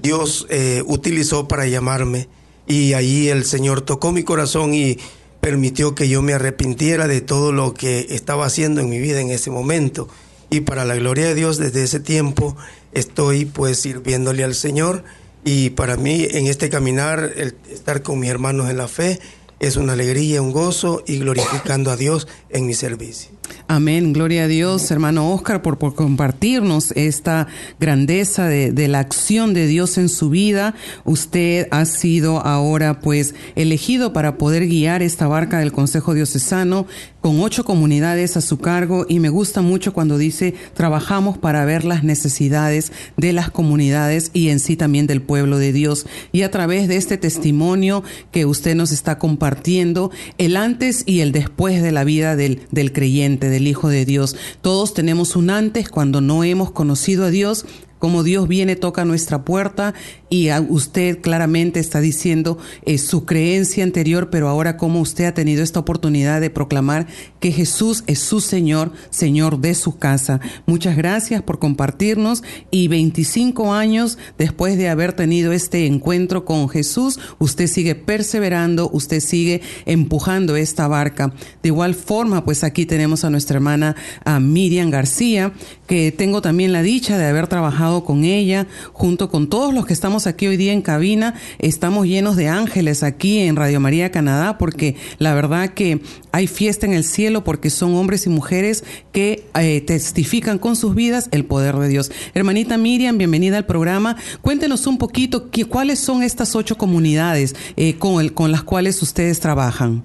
Dios 0.00 0.46
eh, 0.50 0.82
utilizó 0.86 1.48
para 1.48 1.66
llamarme. 1.66 2.28
Y 2.66 2.94
ahí 2.94 3.28
el 3.28 3.44
Señor 3.44 3.82
tocó 3.82 4.12
mi 4.12 4.22
corazón 4.22 4.74
y 4.74 4.98
permitió 5.40 5.94
que 5.94 6.08
yo 6.08 6.22
me 6.22 6.32
arrepintiera 6.32 7.06
de 7.06 7.20
todo 7.20 7.52
lo 7.52 7.74
que 7.74 8.06
estaba 8.10 8.46
haciendo 8.46 8.80
en 8.80 8.88
mi 8.88 8.98
vida 8.98 9.20
en 9.20 9.30
ese 9.30 9.50
momento. 9.50 10.08
Y 10.50 10.60
para 10.60 10.84
la 10.84 10.94
gloria 10.94 11.26
de 11.26 11.34
Dios, 11.34 11.58
desde 11.58 11.82
ese 11.82 12.00
tiempo 12.00 12.56
estoy 12.92 13.44
pues 13.44 13.80
sirviéndole 13.80 14.44
al 14.44 14.54
Señor 14.54 15.04
y 15.44 15.70
para 15.70 15.96
mí 15.96 16.26
en 16.30 16.46
este 16.46 16.70
caminar, 16.70 17.32
el 17.36 17.54
estar 17.70 18.02
con 18.02 18.18
mis 18.18 18.30
hermanos 18.30 18.70
en 18.70 18.78
la 18.78 18.88
fe, 18.88 19.20
es 19.60 19.76
una 19.76 19.92
alegría, 19.92 20.42
un 20.42 20.52
gozo 20.52 21.02
y 21.06 21.18
glorificando 21.18 21.90
a 21.90 21.96
Dios 21.96 22.26
en 22.50 22.66
mi 22.66 22.74
servicio. 22.74 23.30
Amén, 23.66 24.12
gloria 24.12 24.44
a 24.44 24.48
Dios, 24.48 24.90
hermano 24.90 25.32
Oscar, 25.32 25.62
por, 25.62 25.78
por 25.78 25.94
compartirnos 25.94 26.92
esta 26.92 27.46
grandeza 27.80 28.46
de, 28.46 28.72
de, 28.72 28.88
la 28.88 28.98
acción 28.98 29.54
de 29.54 29.66
Dios 29.66 29.96
en 29.96 30.10
su 30.10 30.28
vida. 30.28 30.74
Usted 31.04 31.66
ha 31.70 31.84
sido 31.86 32.40
ahora 32.40 33.00
pues 33.00 33.34
elegido 33.56 34.12
para 34.12 34.36
poder 34.36 34.66
guiar 34.66 35.02
esta 35.02 35.26
barca 35.28 35.58
del 35.58 35.72
Consejo 35.72 36.12
Diocesano 36.12 36.86
con 37.24 37.40
ocho 37.40 37.64
comunidades 37.64 38.36
a 38.36 38.42
su 38.42 38.58
cargo 38.58 39.06
y 39.08 39.18
me 39.18 39.30
gusta 39.30 39.62
mucho 39.62 39.94
cuando 39.94 40.18
dice 40.18 40.54
trabajamos 40.74 41.38
para 41.38 41.64
ver 41.64 41.86
las 41.86 42.04
necesidades 42.04 42.92
de 43.16 43.32
las 43.32 43.50
comunidades 43.50 44.30
y 44.34 44.50
en 44.50 44.60
sí 44.60 44.76
también 44.76 45.06
del 45.06 45.22
pueblo 45.22 45.56
de 45.56 45.72
Dios. 45.72 46.04
Y 46.32 46.42
a 46.42 46.50
través 46.50 46.86
de 46.86 46.96
este 46.96 47.16
testimonio 47.16 48.04
que 48.30 48.44
usted 48.44 48.74
nos 48.74 48.92
está 48.92 49.18
compartiendo, 49.18 50.10
el 50.36 50.54
antes 50.58 51.02
y 51.06 51.20
el 51.20 51.32
después 51.32 51.82
de 51.82 51.92
la 51.92 52.04
vida 52.04 52.36
del, 52.36 52.60
del 52.70 52.92
creyente, 52.92 53.33
del 53.40 53.66
Hijo 53.66 53.88
de 53.88 54.04
Dios. 54.04 54.36
Todos 54.60 54.94
tenemos 54.94 55.36
un 55.36 55.50
antes 55.50 55.88
cuando 55.88 56.20
no 56.20 56.44
hemos 56.44 56.70
conocido 56.70 57.24
a 57.24 57.30
Dios 57.30 57.66
como 57.98 58.22
Dios 58.22 58.48
viene, 58.48 58.76
toca 58.76 59.04
nuestra 59.04 59.44
puerta 59.44 59.94
y 60.28 60.50
usted 60.68 61.20
claramente 61.20 61.78
está 61.80 62.00
diciendo 62.00 62.58
eh, 62.84 62.98
su 62.98 63.24
creencia 63.24 63.84
anterior, 63.84 64.30
pero 64.30 64.48
ahora 64.48 64.76
como 64.76 65.00
usted 65.00 65.26
ha 65.26 65.34
tenido 65.34 65.62
esta 65.62 65.80
oportunidad 65.80 66.40
de 66.40 66.50
proclamar 66.50 67.06
que 67.38 67.52
Jesús 67.52 68.02
es 68.06 68.18
su 68.18 68.40
Señor, 68.40 68.92
Señor 69.10 69.60
de 69.60 69.74
su 69.74 69.96
casa. 69.96 70.40
Muchas 70.66 70.96
gracias 70.96 71.42
por 71.42 71.58
compartirnos 71.58 72.42
y 72.70 72.88
25 72.88 73.72
años 73.72 74.18
después 74.36 74.76
de 74.76 74.88
haber 74.88 75.12
tenido 75.12 75.52
este 75.52 75.86
encuentro 75.86 76.44
con 76.44 76.68
Jesús, 76.68 77.20
usted 77.38 77.66
sigue 77.66 77.94
perseverando, 77.94 78.90
usted 78.90 79.20
sigue 79.20 79.62
empujando 79.86 80.56
esta 80.56 80.88
barca. 80.88 81.32
De 81.62 81.68
igual 81.68 81.94
forma, 81.94 82.44
pues 82.44 82.64
aquí 82.64 82.86
tenemos 82.86 83.24
a 83.24 83.30
nuestra 83.30 83.56
hermana 83.56 83.94
Miriam 84.40 84.90
García, 84.90 85.52
que 85.86 86.12
tengo 86.12 86.42
también 86.42 86.72
la 86.72 86.82
dicha 86.82 87.18
de 87.18 87.26
haber 87.26 87.46
trabajado 87.46 87.93
con 88.02 88.24
ella, 88.24 88.66
junto 88.92 89.30
con 89.30 89.48
todos 89.48 89.72
los 89.72 89.86
que 89.86 89.92
estamos 89.92 90.26
aquí 90.26 90.48
hoy 90.48 90.56
día 90.56 90.72
en 90.72 90.82
cabina. 90.82 91.34
Estamos 91.60 92.06
llenos 92.06 92.34
de 92.34 92.48
ángeles 92.48 93.04
aquí 93.04 93.38
en 93.38 93.54
Radio 93.54 93.78
María 93.78 94.10
Canadá, 94.10 94.58
porque 94.58 94.96
la 95.18 95.34
verdad 95.34 95.74
que 95.74 96.00
hay 96.32 96.48
fiesta 96.48 96.86
en 96.86 96.94
el 96.94 97.04
cielo, 97.04 97.44
porque 97.44 97.70
son 97.70 97.94
hombres 97.94 98.26
y 98.26 98.30
mujeres 98.30 98.82
que 99.12 99.46
eh, 99.54 99.80
testifican 99.82 100.58
con 100.58 100.74
sus 100.74 100.94
vidas 100.96 101.28
el 101.30 101.44
poder 101.44 101.76
de 101.76 101.88
Dios. 101.88 102.10
Hermanita 102.34 102.76
Miriam, 102.78 103.18
bienvenida 103.18 103.58
al 103.58 103.66
programa. 103.66 104.16
Cuéntenos 104.40 104.88
un 104.88 104.98
poquito 104.98 105.50
cuáles 105.68 106.00
son 106.00 106.22
estas 106.22 106.56
ocho 106.56 106.76
comunidades 106.76 107.54
eh, 107.76 107.96
con, 107.98 108.28
con 108.30 108.50
las 108.50 108.64
cuales 108.64 109.00
ustedes 109.02 109.38
trabajan. 109.38 110.02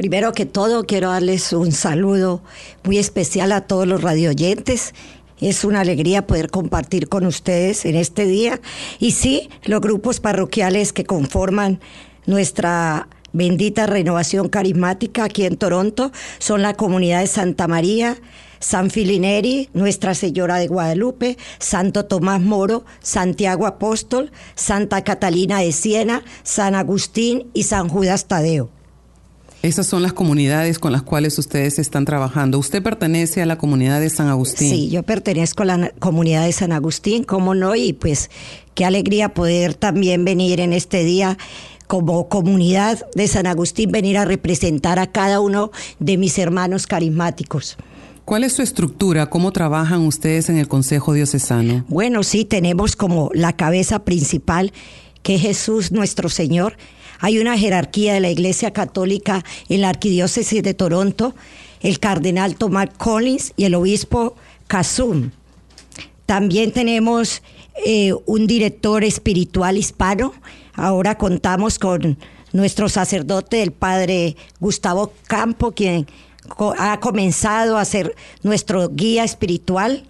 Primero 0.00 0.32
que 0.32 0.46
todo, 0.46 0.86
quiero 0.86 1.10
darles 1.10 1.52
un 1.52 1.72
saludo 1.72 2.42
muy 2.84 2.96
especial 2.96 3.52
a 3.52 3.66
todos 3.66 3.86
los 3.86 4.00
radioyentes 4.00 4.94
es 5.48 5.64
una 5.64 5.80
alegría 5.80 6.26
poder 6.26 6.50
compartir 6.50 7.08
con 7.08 7.26
ustedes 7.26 7.84
en 7.84 7.96
este 7.96 8.26
día. 8.26 8.60
Y 8.98 9.12
sí, 9.12 9.48
los 9.64 9.80
grupos 9.80 10.20
parroquiales 10.20 10.92
que 10.92 11.04
conforman 11.04 11.80
nuestra 12.26 13.08
bendita 13.32 13.86
renovación 13.86 14.48
carismática 14.48 15.24
aquí 15.24 15.44
en 15.44 15.56
Toronto 15.56 16.12
son 16.38 16.62
la 16.62 16.74
comunidad 16.74 17.20
de 17.20 17.26
Santa 17.26 17.68
María, 17.68 18.16
San 18.58 18.90
Filineri, 18.90 19.70
Nuestra 19.72 20.14
Señora 20.14 20.56
de 20.56 20.68
Guadalupe, 20.68 21.38
Santo 21.58 22.04
Tomás 22.04 22.40
Moro, 22.40 22.84
Santiago 23.00 23.66
Apóstol, 23.66 24.30
Santa 24.54 25.02
Catalina 25.02 25.60
de 25.60 25.72
Siena, 25.72 26.22
San 26.42 26.74
Agustín 26.74 27.50
y 27.54 27.62
San 27.62 27.88
Judas 27.88 28.26
Tadeo. 28.26 28.79
Esas 29.62 29.86
son 29.86 30.02
las 30.02 30.14
comunidades 30.14 30.78
con 30.78 30.90
las 30.90 31.02
cuales 31.02 31.38
ustedes 31.38 31.78
están 31.78 32.06
trabajando. 32.06 32.58
¿Usted 32.58 32.82
pertenece 32.82 33.42
a 33.42 33.46
la 33.46 33.58
comunidad 33.58 34.00
de 34.00 34.08
San 34.08 34.28
Agustín? 34.28 34.70
Sí, 34.70 34.88
yo 34.88 35.02
pertenezco 35.02 35.64
a 35.64 35.66
la 35.66 35.92
comunidad 35.98 36.46
de 36.46 36.52
San 36.52 36.72
Agustín, 36.72 37.24
cómo 37.24 37.54
no, 37.54 37.74
y 37.74 37.92
pues 37.92 38.30
qué 38.74 38.86
alegría 38.86 39.34
poder 39.34 39.74
también 39.74 40.24
venir 40.24 40.60
en 40.60 40.72
este 40.72 41.04
día 41.04 41.36
como 41.88 42.28
comunidad 42.28 43.04
de 43.14 43.28
San 43.28 43.46
Agustín, 43.46 43.90
venir 43.90 44.16
a 44.16 44.24
representar 44.24 44.98
a 44.98 45.08
cada 45.08 45.40
uno 45.40 45.72
de 45.98 46.16
mis 46.16 46.38
hermanos 46.38 46.86
carismáticos. 46.86 47.76
¿Cuál 48.24 48.44
es 48.44 48.54
su 48.54 48.62
estructura? 48.62 49.28
¿Cómo 49.28 49.52
trabajan 49.52 50.06
ustedes 50.06 50.48
en 50.48 50.56
el 50.56 50.68
Consejo 50.68 51.12
Diocesano? 51.12 51.84
Bueno, 51.88 52.22
sí, 52.22 52.46
tenemos 52.46 52.96
como 52.96 53.30
la 53.34 53.56
cabeza 53.56 54.04
principal, 54.04 54.72
que 55.22 55.34
es 55.34 55.42
Jesús 55.42 55.92
nuestro 55.92 56.30
Señor. 56.30 56.76
Hay 57.20 57.38
una 57.38 57.56
jerarquía 57.56 58.14
de 58.14 58.20
la 58.20 58.30
Iglesia 58.30 58.72
Católica 58.72 59.44
en 59.68 59.82
la 59.82 59.90
Arquidiócesis 59.90 60.62
de 60.62 60.74
Toronto, 60.74 61.34
el 61.80 61.98
cardenal 61.98 62.56
Tomás 62.56 62.88
Collins 62.96 63.52
y 63.56 63.64
el 63.64 63.74
obispo 63.74 64.36
Kazum. 64.66 65.30
También 66.26 66.72
tenemos 66.72 67.42
eh, 67.84 68.12
un 68.26 68.46
director 68.46 69.04
espiritual 69.04 69.76
hispano. 69.76 70.32
Ahora 70.74 71.18
contamos 71.18 71.78
con 71.78 72.18
nuestro 72.52 72.88
sacerdote, 72.88 73.62
el 73.62 73.72
padre 73.72 74.36
Gustavo 74.58 75.12
Campo, 75.26 75.72
quien 75.72 76.06
ha 76.78 77.00
comenzado 77.00 77.76
a 77.76 77.84
ser 77.84 78.14
nuestro 78.42 78.88
guía 78.88 79.24
espiritual. 79.24 80.04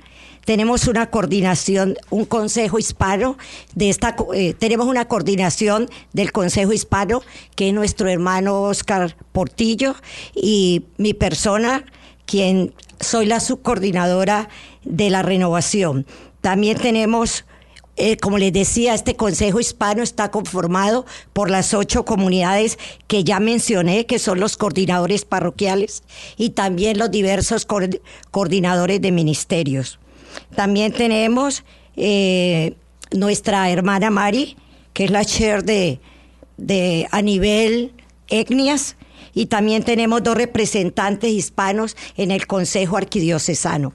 Tenemos 0.51 0.89
una 0.89 1.11
coordinación, 1.11 1.97
un 2.11 2.25
consejo 2.25 2.81
hispano 2.81 3.39
de 3.77 3.89
esta, 3.89 4.17
eh, 4.35 4.53
tenemos 4.53 4.89
una 4.89 5.07
coordinación 5.07 5.89
del 6.13 6.33
consejo 6.33 6.73
hispano 6.73 7.23
que 7.55 7.69
es 7.69 7.73
nuestro 7.73 8.09
hermano 8.09 8.63
Oscar 8.63 9.15
Portillo 9.31 9.95
y 10.35 10.87
mi 10.97 11.15
persona, 11.15 11.85
quien 12.27 12.75
soy 12.99 13.27
la 13.27 13.39
subcoordinadora 13.39 14.49
de 14.83 15.09
la 15.11 15.23
renovación. 15.23 16.05
También 16.41 16.79
tenemos 16.79 17.45
eh, 17.97 18.17
como 18.17 18.37
les 18.37 18.53
decía, 18.53 18.95
este 18.95 19.15
Consejo 19.15 19.61
Hispano 19.61 20.03
está 20.03 20.33
conformado 20.33 21.07
por 21.33 21.49
las 21.49 21.75
ocho 21.75 22.05
comunidades 22.05 22.77
que 23.07 23.23
ya 23.23 23.39
mencioné, 23.39 24.07
que 24.07 24.19
son 24.19 24.41
los 24.41 24.57
coordinadores 24.57 25.25
parroquiales 25.25 26.03
y 26.37 26.51
también 26.51 26.99
los 26.99 27.13
diversos 27.13 27.69
coordinadores 28.33 29.01
de 29.01 29.13
ministerios. 29.13 30.01
También 30.55 30.93
tenemos 30.93 31.65
eh, 31.97 32.75
nuestra 33.13 33.71
hermana 33.71 34.11
Mari, 34.11 34.57
que 34.93 35.05
es 35.05 35.11
la 35.11 35.25
chair 35.25 35.65
de, 35.65 36.01
de 36.57 37.07
a 37.11 37.23
nivel 37.23 37.93
etnias, 38.29 38.97
y 39.35 39.47
también 39.47 39.83
tenemos 39.83 40.23
dos 40.23 40.37
representantes 40.37 41.31
hispanos 41.31 41.97
en 42.17 42.31
el 42.31 42.47
Consejo 42.47 42.97
Arquidiocesano. 42.97 43.93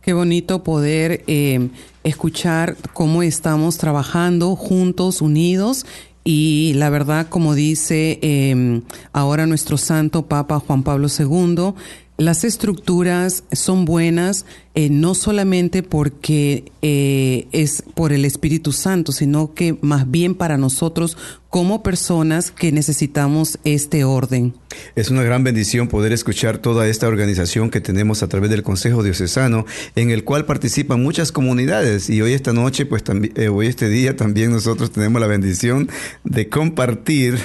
Qué 0.00 0.14
bonito 0.14 0.62
poder 0.62 1.24
eh, 1.26 1.68
escuchar 2.02 2.76
cómo 2.94 3.22
estamos 3.22 3.76
trabajando 3.76 4.56
juntos, 4.56 5.20
unidos. 5.20 5.84
Y 6.24 6.72
la 6.76 6.88
verdad, 6.90 7.28
como 7.28 7.54
dice 7.54 8.18
eh, 8.22 8.80
ahora 9.12 9.46
nuestro 9.46 9.76
santo 9.76 10.26
Papa 10.26 10.60
Juan 10.60 10.82
Pablo 10.82 11.08
II, 11.08 11.74
las 12.18 12.42
estructuras 12.42 13.44
son 13.52 13.84
buenas 13.84 14.44
eh, 14.74 14.90
no 14.90 15.14
solamente 15.14 15.84
porque 15.84 16.72
eh, 16.82 17.46
es 17.52 17.82
por 17.94 18.12
el 18.12 18.24
Espíritu 18.24 18.72
Santo, 18.72 19.12
sino 19.12 19.54
que 19.54 19.78
más 19.82 20.10
bien 20.10 20.34
para 20.34 20.56
nosotros 20.56 21.16
como 21.48 21.82
personas 21.84 22.50
que 22.50 22.72
necesitamos 22.72 23.60
este 23.62 24.02
orden. 24.02 24.54
Es 24.96 25.10
una 25.10 25.22
gran 25.22 25.44
bendición 25.44 25.86
poder 25.86 26.12
escuchar 26.12 26.58
toda 26.58 26.88
esta 26.88 27.06
organización 27.06 27.70
que 27.70 27.80
tenemos 27.80 28.24
a 28.24 28.28
través 28.28 28.50
del 28.50 28.64
Consejo 28.64 29.04
Diocesano, 29.04 29.64
en 29.94 30.10
el 30.10 30.24
cual 30.24 30.44
participan 30.44 31.00
muchas 31.00 31.30
comunidades. 31.30 32.10
Y 32.10 32.20
hoy 32.20 32.32
esta 32.32 32.52
noche, 32.52 32.84
pues 32.84 33.04
también, 33.04 33.32
eh, 33.36 33.48
hoy 33.48 33.68
este 33.68 33.88
día 33.88 34.16
también 34.16 34.50
nosotros 34.50 34.90
tenemos 34.90 35.20
la 35.20 35.28
bendición 35.28 35.88
de 36.24 36.48
compartir 36.48 37.38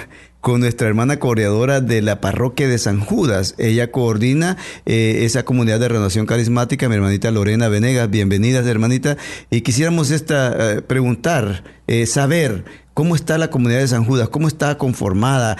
con 0.43 0.59
nuestra 0.59 0.89
hermana 0.89 1.19
coordinadora 1.19 1.79
de 1.79 2.01
la 2.01 2.19
parroquia 2.19 2.67
de 2.67 2.77
San 2.77 2.99
Judas. 2.99 3.55
Ella 3.57 3.91
coordina 3.91 4.57
eh, 4.85 5.21
esa 5.21 5.45
comunidad 5.45 5.79
de 5.79 5.87
renovación 5.87 6.25
carismática, 6.25 6.89
mi 6.89 6.95
hermanita 6.95 7.31
Lorena 7.31 7.69
Venegas. 7.69 8.09
Bienvenidas, 8.09 8.67
hermanita. 8.67 9.15
Y 9.49 9.61
quisiéramos 9.61 10.11
esta, 10.11 10.73
eh, 10.73 10.81
preguntar, 10.81 11.63
eh, 11.87 12.05
saber 12.07 12.65
cómo 12.93 13.15
está 13.15 13.37
la 13.37 13.49
comunidad 13.49 13.79
de 13.79 13.87
San 13.87 14.03
Judas, 14.03 14.27
cómo 14.27 14.49
está 14.49 14.77
conformada, 14.77 15.57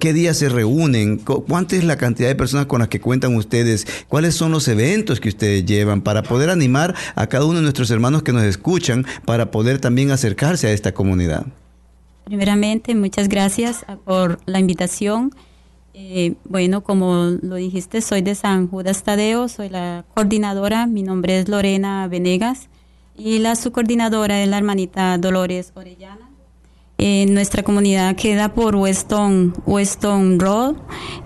qué 0.00 0.14
días 0.14 0.38
se 0.38 0.48
reúnen, 0.48 1.18
cuánta 1.18 1.76
es 1.76 1.84
la 1.84 1.98
cantidad 1.98 2.28
de 2.28 2.34
personas 2.34 2.64
con 2.64 2.78
las 2.78 2.88
que 2.88 3.02
cuentan 3.02 3.36
ustedes, 3.36 3.86
cuáles 4.08 4.34
son 4.34 4.50
los 4.50 4.66
eventos 4.66 5.20
que 5.20 5.28
ustedes 5.28 5.66
llevan 5.66 6.00
para 6.00 6.22
poder 6.22 6.48
animar 6.48 6.94
a 7.16 7.26
cada 7.26 7.44
uno 7.44 7.56
de 7.56 7.64
nuestros 7.64 7.90
hermanos 7.90 8.22
que 8.22 8.32
nos 8.32 8.44
escuchan 8.44 9.04
para 9.26 9.50
poder 9.50 9.78
también 9.78 10.10
acercarse 10.10 10.68
a 10.68 10.72
esta 10.72 10.94
comunidad. 10.94 11.44
Primeramente, 12.24 12.94
muchas 12.94 13.28
gracias 13.28 13.84
por 14.04 14.38
la 14.46 14.60
invitación. 14.60 15.32
Eh, 15.94 16.34
bueno, 16.44 16.82
como 16.82 17.36
lo 17.42 17.56
dijiste, 17.56 18.00
soy 18.00 18.22
de 18.22 18.34
San 18.34 18.68
Judas 18.68 19.02
Tadeo, 19.02 19.48
soy 19.48 19.68
la 19.68 20.04
coordinadora, 20.14 20.86
mi 20.86 21.02
nombre 21.02 21.38
es 21.38 21.48
Lorena 21.48 22.08
Venegas 22.08 22.68
y 23.16 23.38
la 23.38 23.56
subcoordinadora 23.56 24.42
es 24.42 24.48
la 24.48 24.56
hermanita 24.56 25.18
Dolores 25.18 25.72
Orellana. 25.74 26.30
Eh, 26.98 27.26
nuestra 27.28 27.62
comunidad 27.62 28.14
queda 28.14 28.54
por 28.54 28.76
Weston, 28.76 29.54
Weston 29.66 30.38
Road 30.38 30.76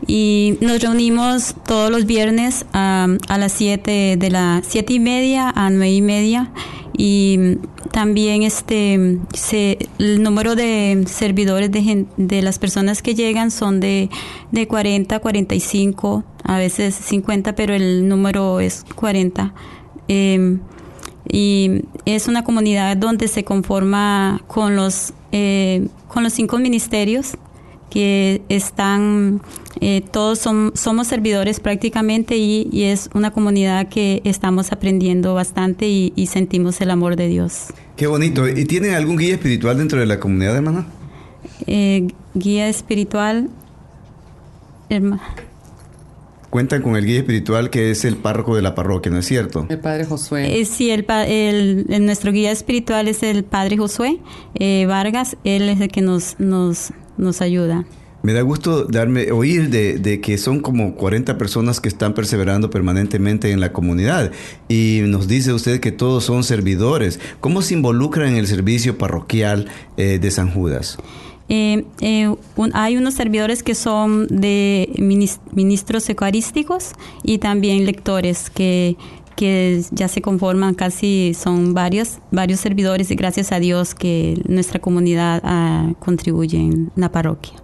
y 0.06 0.56
nos 0.61 0.80
reunimos 0.80 1.54
todos 1.66 1.90
los 1.90 2.06
viernes 2.06 2.64
a, 2.72 3.06
a 3.28 3.38
las 3.38 3.52
7 3.52 4.16
de 4.16 4.30
la 4.30 4.62
siete 4.66 4.94
y 4.94 5.00
media 5.00 5.50
a 5.54 5.68
nueve 5.68 5.92
y 5.92 6.00
media 6.00 6.50
y 6.96 7.59
también 7.90 8.42
este 8.42 9.18
se, 9.35 9.78
el 9.98 10.22
número 10.22 10.54
de 10.54 11.04
servidores 11.06 11.70
de, 11.70 12.06
de 12.16 12.42
las 12.42 12.59
personas 12.59 13.02
que 13.02 13.14
llegan 13.14 13.50
son 13.50 13.80
de, 13.80 14.09
de 14.50 14.66
40, 14.66 15.18
45, 15.18 16.24
a 16.42 16.59
veces 16.59 16.94
50, 16.94 17.54
pero 17.54 17.74
el 17.74 18.09
número 18.09 18.61
es 18.61 18.85
40. 18.94 19.52
Em, 20.09 20.61
y 21.28 21.82
es 22.04 22.28
una 22.28 22.44
comunidad 22.44 22.96
donde 22.96 23.28
se 23.28 23.44
conforma 23.44 24.42
con 24.46 24.76
los, 24.76 25.12
eh, 25.32 25.88
con 26.09 26.22
los 26.22 26.32
cinco 26.32 26.59
ministerios 26.59 27.37
que 27.90 28.42
están, 28.49 29.40
eh, 29.81 30.03
todos 30.11 30.38
somos 30.38 31.07
servidores 31.07 31.61
prácticamente 31.61 32.37
y, 32.37 32.85
es 32.85 33.11
una 33.14 33.31
comunidad 33.31 33.88
que 33.88 34.20
estamos 34.25 34.72
aprendiendo 34.72 35.35
bastante 35.35 35.88
y, 35.88 36.27
sentimos 36.27 36.81
el 36.81 36.90
amor 36.90 37.16
de 37.16 37.29
Dios. 37.29 37.66
Qué 37.96 38.07
bonito. 38.07 38.49
¿Y 38.49 38.64
tienen 38.66 38.94
algún 38.94 39.16
guía 39.16 39.35
espiritual 39.35 39.79
dentro 39.79 39.99
de 39.99 40.07
la 40.07 40.20
comunidad, 40.20 40.57
hermana? 40.57 40.87
Eh, 41.66 42.09
guía 42.35 42.68
espiritual, 42.68 43.49
hermana. 44.88 45.22
Cuentan 46.51 46.81
con 46.81 46.96
el 46.96 47.05
guía 47.05 47.18
espiritual 47.18 47.70
que 47.70 47.90
es 47.90 48.05
el 48.05 48.16
párroco 48.16 48.57
de 48.57 48.62
la 48.62 48.75
parroquia, 48.75 49.11
¿no 49.11 49.18
es 49.18 49.27
cierto? 49.27 49.66
El 49.68 49.79
padre 49.79 50.05
Josué. 50.05 50.61
Eh, 50.61 50.64
sí, 50.64 50.90
el, 50.90 51.05
el, 51.09 52.07
nuestro 52.07 52.33
guía 52.33 52.51
espiritual 52.51 53.09
es 53.09 53.22
el 53.22 53.44
padre 53.44 53.77
Josué 53.77 54.20
eh, 54.55 54.87
Vargas. 54.87 55.37
Él 55.44 55.68
es 55.68 55.81
el 55.81 55.88
que 55.88 56.03
nos, 56.03 56.38
nos, 56.38 56.92
nos 57.16 57.40
ayuda. 57.40 57.85
Me 58.22 58.33
da 58.33 58.42
gusto 58.42 58.87
darme 58.87 59.31
oír 59.31 59.70
de, 59.70 59.98
de, 59.98 60.20
que 60.20 60.37
son 60.37 60.61
como 60.61 60.96
40 60.96 61.38
personas 61.38 61.81
que 61.81 61.88
están 61.88 62.12
perseverando 62.12 62.70
permanentemente 62.70 63.52
en 63.52 63.61
la 63.61 63.72
comunidad. 63.72 64.33
Y 64.68 65.02
nos 65.07 65.29
dice 65.29 65.52
usted 65.52 65.79
que 65.79 65.92
todos 65.92 66.24
son 66.24 66.42
servidores. 66.42 67.20
¿Cómo 67.40 67.62
se 67.62 67.74
involucran 67.74 68.31
en 68.31 68.37
el 68.37 68.46
servicio 68.48 68.98
parroquial 68.98 69.68
eh, 69.96 70.18
de 70.20 70.31
San 70.31 70.50
Judas? 70.50 70.98
Eh, 71.48 71.85
eh, 72.00 72.35
hay 72.72 72.96
unos 72.96 73.14
servidores 73.14 73.62
que 73.62 73.76
son 73.76 74.26
de 74.26 74.90
ministros 75.52 76.09
eucarísticos 76.09 76.94
y 77.22 77.38
también 77.38 77.87
lectores 77.87 78.50
que, 78.50 78.96
que 79.37 79.83
ya 79.90 80.09
se 80.09 80.22
conforman 80.22 80.75
casi, 80.75 81.35
son 81.35 81.75
varios, 81.75 82.18
varios 82.31 82.61
servidores 82.61 83.11
y 83.11 83.14
gracias 83.14 83.53
a 83.53 83.61
Dios 83.61 83.94
que 83.94 84.42
nuestra 84.49 84.81
comunidad 84.81 85.40
ah, 85.44 85.92
contribuye 86.01 86.59
en 86.59 86.90
la 86.96 87.12
parroquia. 87.12 87.55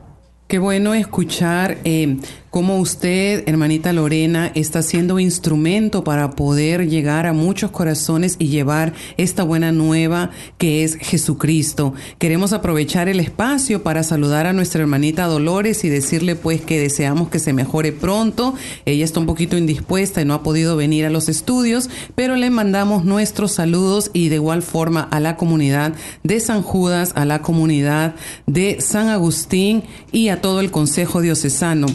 Qué 0.47 0.59
bueno 0.59 0.93
escuchar 0.93 1.79
eh, 1.85 2.19
cómo 2.53 2.77
usted, 2.77 3.45
hermanita 3.49 3.95
Lorena, 3.95 4.53
está 4.55 4.83
siendo 4.83 5.19
instrumento 5.19 6.05
para 6.05 6.33
poder 6.33 6.87
llegar 6.87 7.25
a 7.25 7.33
muchos 7.33 7.71
corazones 7.71 8.37
y 8.39 8.49
llevar 8.49 8.93
esta 9.17 9.43
buena 9.43 9.73
nueva 9.73 10.29
que 10.59 10.85
es 10.85 10.97
Jesucristo. 10.97 11.95
Queremos 12.19 12.53
aprovechar 12.53 13.09
el 13.09 13.21
espacio 13.21 13.83
para 13.83 14.03
saludar 14.03 14.47
a 14.47 14.53
nuestra 14.53 14.83
hermanita 14.83 15.25
Dolores 15.29 15.83
y 15.85 15.89
decirle 15.89 16.37
pues 16.37 16.61
que 16.61 16.79
deseamos 16.79 17.31
que 17.31 17.39
se 17.39 17.55
mejore 17.55 17.91
pronto. 17.91 18.55
Ella 18.85 19.07
está 19.07 19.19
un 19.19 19.25
poquito 19.25 19.57
indispuesta 19.57 20.21
y 20.21 20.27
no 20.27 20.35
ha 20.35 20.43
podido 20.43 20.77
venir 20.77 21.07
a 21.07 21.11
los 21.11 21.31
estudios, 21.31 21.89
pero 22.15 22.37
le 22.37 22.51
mandamos 22.51 23.07
nuestros 23.07 23.53
saludos 23.53 24.11
y 24.13 24.29
de 24.29 24.35
igual 24.35 24.61
forma 24.61 25.01
a 25.01 25.21
la 25.21 25.39
comunidad 25.39 25.95
de 26.23 26.39
San 26.39 26.61
Judas, 26.61 27.13
a 27.15 27.25
la 27.25 27.41
comunidad 27.41 28.15
de 28.47 28.83
San 28.83 29.09
Agustín 29.09 29.85
y 30.13 30.29
a 30.29 30.43
todo 30.43 30.61
el 30.61 30.71
Consejo 30.71 31.23
Diocesano 31.23 31.87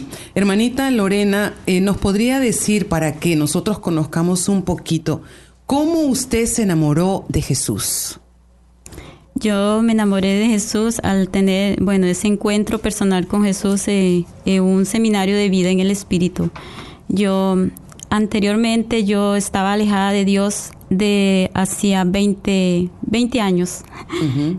Hermanita 0.48 0.90
Lorena, 0.90 1.52
eh, 1.66 1.82
¿nos 1.82 1.98
podría 1.98 2.40
decir 2.40 2.88
para 2.88 3.16
que 3.20 3.36
nosotros 3.36 3.80
conozcamos 3.80 4.48
un 4.48 4.62
poquito 4.62 5.20
cómo 5.66 6.00
usted 6.00 6.46
se 6.46 6.62
enamoró 6.62 7.26
de 7.28 7.42
Jesús? 7.42 8.18
Yo 9.34 9.82
me 9.82 9.92
enamoré 9.92 10.38
de 10.38 10.46
Jesús 10.46 11.00
al 11.02 11.28
tener, 11.28 11.78
bueno, 11.82 12.06
ese 12.06 12.28
encuentro 12.28 12.78
personal 12.78 13.26
con 13.26 13.44
Jesús 13.44 13.88
eh, 13.88 14.24
en 14.46 14.62
un 14.62 14.86
seminario 14.86 15.36
de 15.36 15.50
vida 15.50 15.68
en 15.68 15.80
el 15.80 15.90
Espíritu. 15.90 16.48
Yo 17.08 17.58
anteriormente 18.08 19.04
yo 19.04 19.36
estaba 19.36 19.74
alejada 19.74 20.12
de 20.12 20.24
Dios 20.24 20.70
de 20.88 21.50
hacía 21.52 22.04
20, 22.04 22.88
20 23.02 23.40
años, 23.42 23.82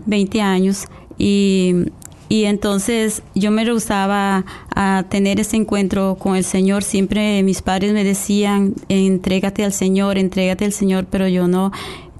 20 0.06 0.40
años 0.40 0.84
y, 1.18 1.74
y 2.30 2.44
entonces 2.44 3.24
yo 3.34 3.50
me 3.50 3.64
rehusaba 3.64 4.44
a 4.72 5.04
tener 5.08 5.40
ese 5.40 5.56
encuentro 5.56 6.14
con 6.14 6.36
el 6.36 6.44
Señor. 6.44 6.84
Siempre 6.84 7.42
mis 7.42 7.60
padres 7.60 7.92
me 7.92 8.04
decían, 8.04 8.74
entrégate 8.88 9.64
al 9.64 9.72
Señor, 9.72 10.16
entrégate 10.16 10.64
al 10.64 10.72
Señor, 10.72 11.06
pero 11.10 11.26
yo 11.26 11.48
no 11.48 11.72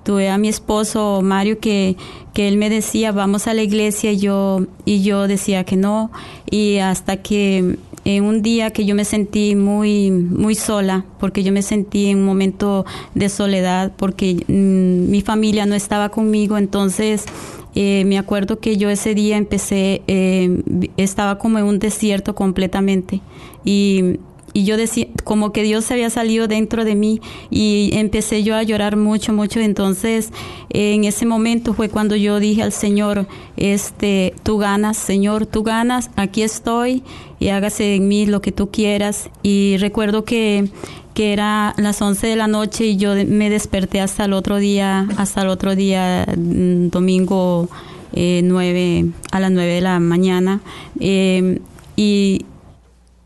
tuve 0.02 0.28
a 0.28 0.36
mi 0.36 0.48
esposo 0.48 1.20
Mario 1.22 1.60
que, 1.60 1.96
que 2.34 2.48
él 2.48 2.56
me 2.56 2.70
decía 2.70 3.12
vamos 3.12 3.46
a 3.46 3.54
la 3.54 3.62
iglesia 3.62 4.10
y 4.10 4.18
yo 4.18 4.66
y 4.84 5.02
yo 5.02 5.28
decía 5.28 5.62
que 5.62 5.76
no 5.76 6.10
y 6.50 6.78
hasta 6.78 7.18
que 7.18 7.76
en 8.06 8.24
un 8.24 8.40
día 8.40 8.70
que 8.70 8.86
yo 8.86 8.94
me 8.94 9.04
sentí 9.04 9.54
muy 9.54 10.10
muy 10.10 10.54
sola 10.54 11.04
porque 11.20 11.42
yo 11.44 11.52
me 11.52 11.60
sentí 11.60 12.06
en 12.06 12.18
un 12.18 12.24
momento 12.24 12.86
de 13.14 13.28
soledad 13.28 13.92
porque 13.98 14.42
mm, 14.48 15.10
mi 15.10 15.20
familia 15.20 15.66
no 15.66 15.74
estaba 15.74 16.08
conmigo 16.08 16.56
entonces 16.56 17.26
eh, 17.74 18.04
me 18.04 18.18
acuerdo 18.18 18.58
que 18.58 18.76
yo 18.76 18.90
ese 18.90 19.14
día 19.14 19.36
empecé 19.36 20.02
eh, 20.08 20.62
estaba 20.96 21.38
como 21.38 21.58
en 21.58 21.64
un 21.64 21.78
desierto 21.78 22.34
completamente 22.34 23.20
y 23.64 24.18
y 24.52 24.64
yo 24.64 24.76
decía, 24.76 25.06
como 25.24 25.52
que 25.52 25.62
Dios 25.62 25.84
se 25.84 25.94
había 25.94 26.10
salido 26.10 26.48
dentro 26.48 26.84
de 26.84 26.94
mí 26.94 27.20
y 27.50 27.90
empecé 27.92 28.42
yo 28.42 28.56
a 28.56 28.62
llorar 28.62 28.96
mucho, 28.96 29.32
mucho. 29.32 29.60
Entonces, 29.60 30.30
en 30.70 31.04
ese 31.04 31.24
momento 31.24 31.72
fue 31.72 31.88
cuando 31.88 32.16
yo 32.16 32.40
dije 32.40 32.62
al 32.62 32.72
Señor, 32.72 33.26
este, 33.56 34.34
tú 34.42 34.58
ganas, 34.58 34.96
Señor, 34.96 35.46
tú 35.46 35.62
ganas, 35.62 36.10
aquí 36.16 36.42
estoy 36.42 37.02
y 37.38 37.48
hágase 37.48 37.94
en 37.94 38.08
mí 38.08 38.26
lo 38.26 38.40
que 38.40 38.50
tú 38.50 38.70
quieras. 38.70 39.30
Y 39.42 39.76
recuerdo 39.78 40.24
que, 40.24 40.68
que 41.14 41.32
era 41.32 41.74
las 41.76 42.02
11 42.02 42.26
de 42.26 42.36
la 42.36 42.48
noche 42.48 42.86
y 42.86 42.96
yo 42.96 43.14
me 43.26 43.50
desperté 43.50 44.00
hasta 44.00 44.24
el 44.24 44.32
otro 44.32 44.56
día, 44.56 45.08
hasta 45.16 45.42
el 45.42 45.48
otro 45.48 45.76
día, 45.76 46.26
mm, 46.36 46.88
domingo 46.88 47.68
eh, 48.12 48.40
9, 48.42 49.06
a 49.30 49.38
las 49.38 49.52
9 49.52 49.74
de 49.74 49.80
la 49.80 50.00
mañana. 50.00 50.60
Eh, 50.98 51.60
y 51.96 52.46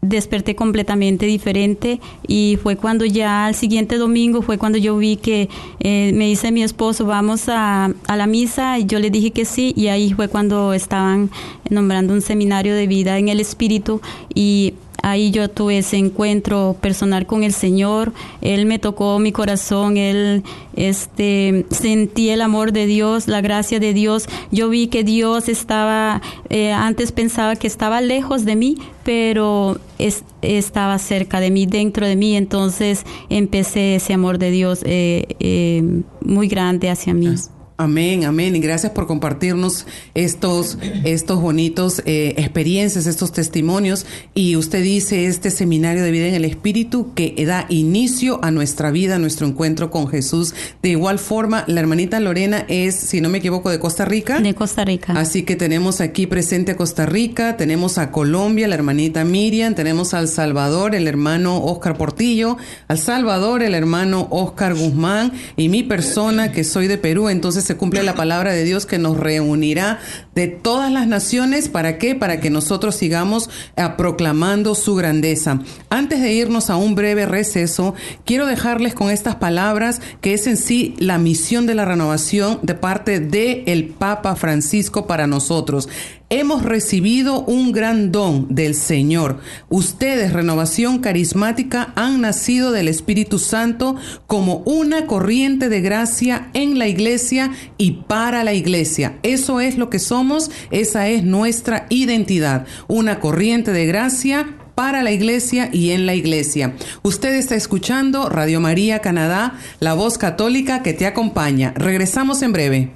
desperté 0.05 0.55
completamente 0.55 1.27
diferente 1.27 2.01
y 2.27 2.59
fue 2.63 2.77
cuando 2.77 3.05
ya 3.05 3.47
al 3.47 3.55
siguiente 3.55 3.97
domingo 3.97 4.43
fue 4.43 4.59
cuando 4.59 4.79
yo 4.79 4.97
vi 4.97 5.17
que 5.17 5.49
eh, 5.81 6.13
me 6.15 6.27
dice 6.27 6.53
mi 6.53 6.63
esposo 6.63 7.07
vamos 7.07 7.49
a, 7.49 7.91
a, 8.07 8.17
la 8.17 8.27
misa 8.27 8.79
y 8.79 8.87
yo 8.87 8.99
le 8.99 9.11
dije 9.11 9.31
que 9.31 9.45
sí 9.45 9.73
y 9.77 9.89
ahí 9.89 10.13
fue 10.13 10.29
cuando 10.29 10.73
estaban 10.73 11.31
nombrando 11.71 12.13
un 12.13 12.21
seminario 12.21 12.75
de 12.75 12.87
vida 12.87 13.19
en 13.19 13.29
el 13.29 13.41
espíritu 13.41 14.01
y 14.35 14.75
ahí 15.05 15.31
yo 15.31 15.49
tuve 15.49 15.79
ese 15.79 15.99
encuentro 15.99 16.77
personal 16.81 17.27
con 17.27 17.45
el 17.45 17.53
Señor, 17.53 18.13
Él 18.41 18.65
me 18.65 18.79
tocó 18.79 19.19
mi 19.19 19.33
corazón, 19.33 19.99
Él 19.99 20.43
este, 20.77 21.67
sentí 21.71 22.31
el 22.31 22.41
amor 22.41 22.73
de 22.73 22.87
Dios, 22.87 23.29
la 23.29 23.43
gracia 23.43 23.79
de 23.81 23.93
Dios, 23.93 24.27
yo 24.51 24.71
vi 24.71 24.87
que 24.87 25.05
Dios 25.05 25.49
estaba, 25.49 26.23
eh, 26.49 26.73
antes 26.73 27.13
pensaba 27.13 27.55
que 27.57 27.67
estaba 27.67 28.01
lejos 28.01 28.47
de 28.47 28.57
mí, 28.57 28.79
pero 29.05 29.79
es, 29.99 30.25
estaba 30.41 30.99
cerca 30.99 31.39
de 31.39 31.51
mí, 31.51 31.67
dentro 31.67 32.07
de 32.07 32.17
mí, 32.17 32.35
entonces 32.37 33.05
empecé 33.29 33.97
ese 33.97 34.15
amor 34.15 34.39
de 34.39 34.51
Dios 34.51 34.81
eh, 34.85 35.27
eh, 35.39 35.83
muy 36.23 36.49
grande 36.49 36.89
hacia 36.89 37.13
mí. 37.13 37.35
Amén, 37.77 38.25
amén. 38.25 38.55
Y 38.55 38.61
gracias 38.61 38.93
por 38.93 39.09
compartirnos 39.09 39.85
estos, 40.15 40.79
estos 41.03 41.41
bonitos 41.41 42.03
eh, 42.07 42.35
experiencias, 42.37 43.07
estos 43.07 43.33
testimonios. 43.33 44.07
Y 44.33 44.55
usted 44.55 44.81
dice 44.81 45.27
este 45.27 45.51
seminario 45.51 46.05
de 46.05 46.13
vida 46.13 46.29
en 46.29 46.35
el 46.35 46.45
Espíritu 46.45 47.13
que 47.15 47.35
da 47.45 47.67
inicio 47.71 48.39
a 48.45 48.53
nuestra 48.53 48.93
vida, 48.93 49.17
a 49.17 49.19
nuestro 49.19 49.49
encuentro 49.49 49.91
con 49.91 50.07
Jesús. 50.07 50.55
De 50.83 50.91
igual 50.91 51.19
forma, 51.19 51.65
la 51.67 51.81
hermanita 51.81 52.21
Lorena 52.21 52.65
es, 52.69 52.95
si 52.95 53.21
no 53.21 53.29
me 53.29 53.39
equivoco, 53.39 53.71
de 53.71 53.81
Costa 53.81 54.05
Rica. 54.05 54.39
De 54.39 54.55
Costa 54.55 54.85
Rica. 54.85 55.13
Así 55.17 55.43
que 55.43 55.57
tenemos 55.57 56.01
aquí 56.01 56.29
presente 56.29 56.73
a 56.73 56.77
Costa 56.77 57.07
Rica, 57.07 57.57
tenemos 57.57 57.99
a 57.99 58.13
Colombia, 58.13 58.69
la 58.69 58.77
hermanita 58.77 59.25
Miriam, 59.25 59.75
tenemos 59.75 60.15
al 60.15 60.29
Salvador, 60.29 60.95
el 60.95 61.09
hermano 61.09 61.65
Oscar 61.65 61.97
Portillo, 61.97 62.57
al 62.87 62.99
Salvador, 62.99 63.65
el 63.65 63.75
hermano 63.75 64.29
Oscar 64.31 64.75
Guzmán 64.77 65.33
y 65.57 65.69
mi 65.69 65.83
persona 65.83 66.53
que 66.53 66.63
soy 66.63 66.87
de 66.87 66.99
Perú. 66.99 67.29
Entonces, 67.29 67.64
se 67.65 67.77
cumple 67.77 68.03
la 68.03 68.15
palabra 68.15 68.53
de 68.53 68.65
Dios 68.65 68.87
que 68.87 68.99
nos 68.99 69.17
reunirá 69.17 69.99
de 70.35 70.49
todas 70.49 70.93
las 70.93 71.07
naciones. 71.07 71.69
¿Para 71.69 71.99
qué? 71.99 72.15
Para 72.15 72.41
que 72.41 72.51
nosotros 72.51 72.95
sigamos 72.95 73.51
eh, 73.77 73.89
proclamando 73.97 74.75
su 74.75 74.95
grandeza. 74.95 75.61
Antes 75.91 76.21
de 76.21 76.33
irnos 76.33 76.71
a 76.71 76.77
un 76.77 76.95
breve 76.95 77.27
receso, 77.27 77.95
quiero 78.25 78.47
dejarles 78.47 78.95
con 78.95 79.11
estas 79.11 79.37
palabras 79.37 80.01
que 80.21 80.35
es 80.35 80.47
en 80.47 80.57
sí 80.57 80.95
la 80.99 81.19
misión 81.19 81.67
de 81.67 81.75
la 81.75 81.85
renovación 81.85 82.59
de 82.63 82.75
parte 82.75 83.21
de 83.21 83.65
el 83.67 83.87
Papa 83.87 84.37
Francisco 84.37 85.07
para 85.07 85.27
nosotros. 85.27 85.89
Hemos 86.37 86.65
recibido 86.65 87.45
un 87.45 87.71
gran 87.71 88.11
don 88.11 88.53
del 88.53 88.75
Señor. 88.75 89.39
Ustedes, 89.69 90.33
renovación 90.33 90.99
carismática, 90.99 91.93
han 91.95 92.23
nacido 92.23 92.73
del 92.73 92.89
Espíritu 92.89 93.39
Santo 93.39 93.95
como 94.27 94.57
una 94.67 95.07
corriente 95.07 95.69
de 95.69 95.81
gracia 95.81 96.51
en 96.53 96.77
la 96.77 96.89
iglesia 96.89 97.53
y 97.79 98.03
para 98.09 98.43
la 98.43 98.53
iglesia. 98.53 99.17
Eso 99.23 99.61
es 99.61 99.79
lo 99.79 99.91
que 99.91 100.01
somos, 100.01 100.51
esa 100.73 101.07
es 101.07 101.23
nuestra 101.23 101.87
identidad. 101.89 102.67
Una 102.89 103.21
corriente 103.21 103.71
de 103.71 103.87
gracia 103.87 104.57
para 104.75 105.05
la 105.05 105.13
iglesia 105.13 105.71
y 105.73 105.93
en 105.93 106.05
la 106.05 106.17
iglesia. 106.17 106.75
Usted 107.05 107.33
está 107.35 107.55
escuchando 107.55 108.29
Radio 108.29 108.59
María 108.59 108.99
Canadá, 108.99 109.55
la 109.79 109.95
voz 109.95 110.19
católica 110.19 110.83
que 110.83 110.95
te 110.95 111.07
acompaña. 111.07 111.73
Regresamos 111.77 112.43
en 112.43 112.53
breve. 112.53 112.93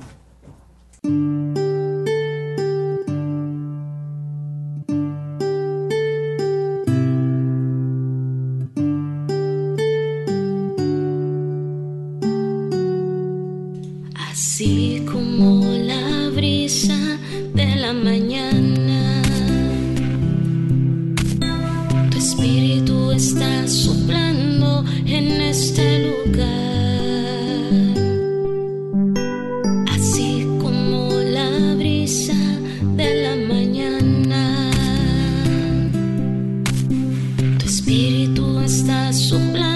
Sopla, 37.89 39.69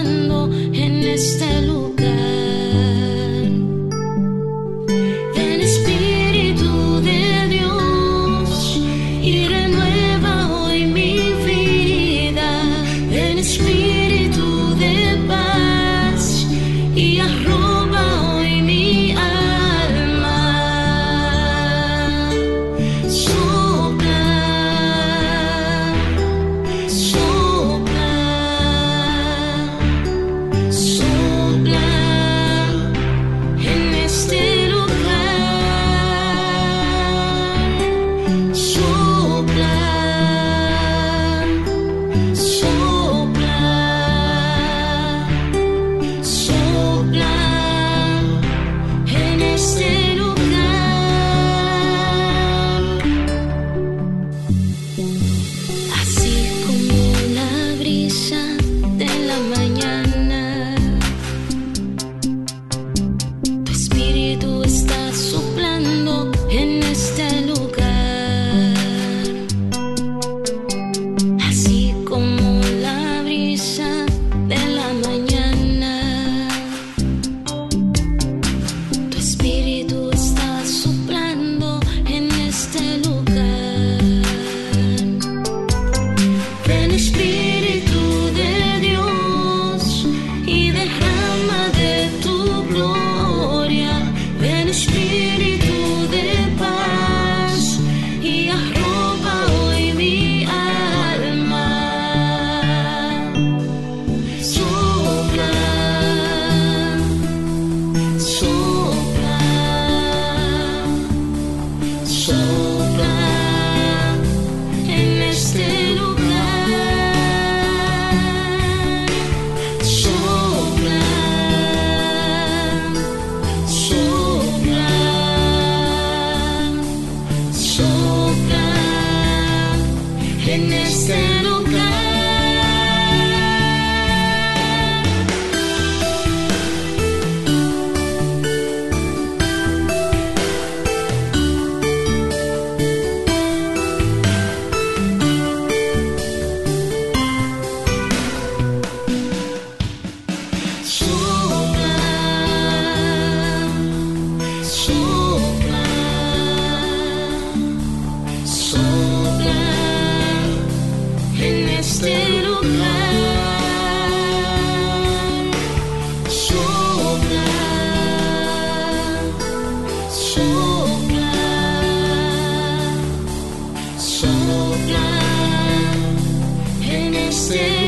sin. 177.53 177.82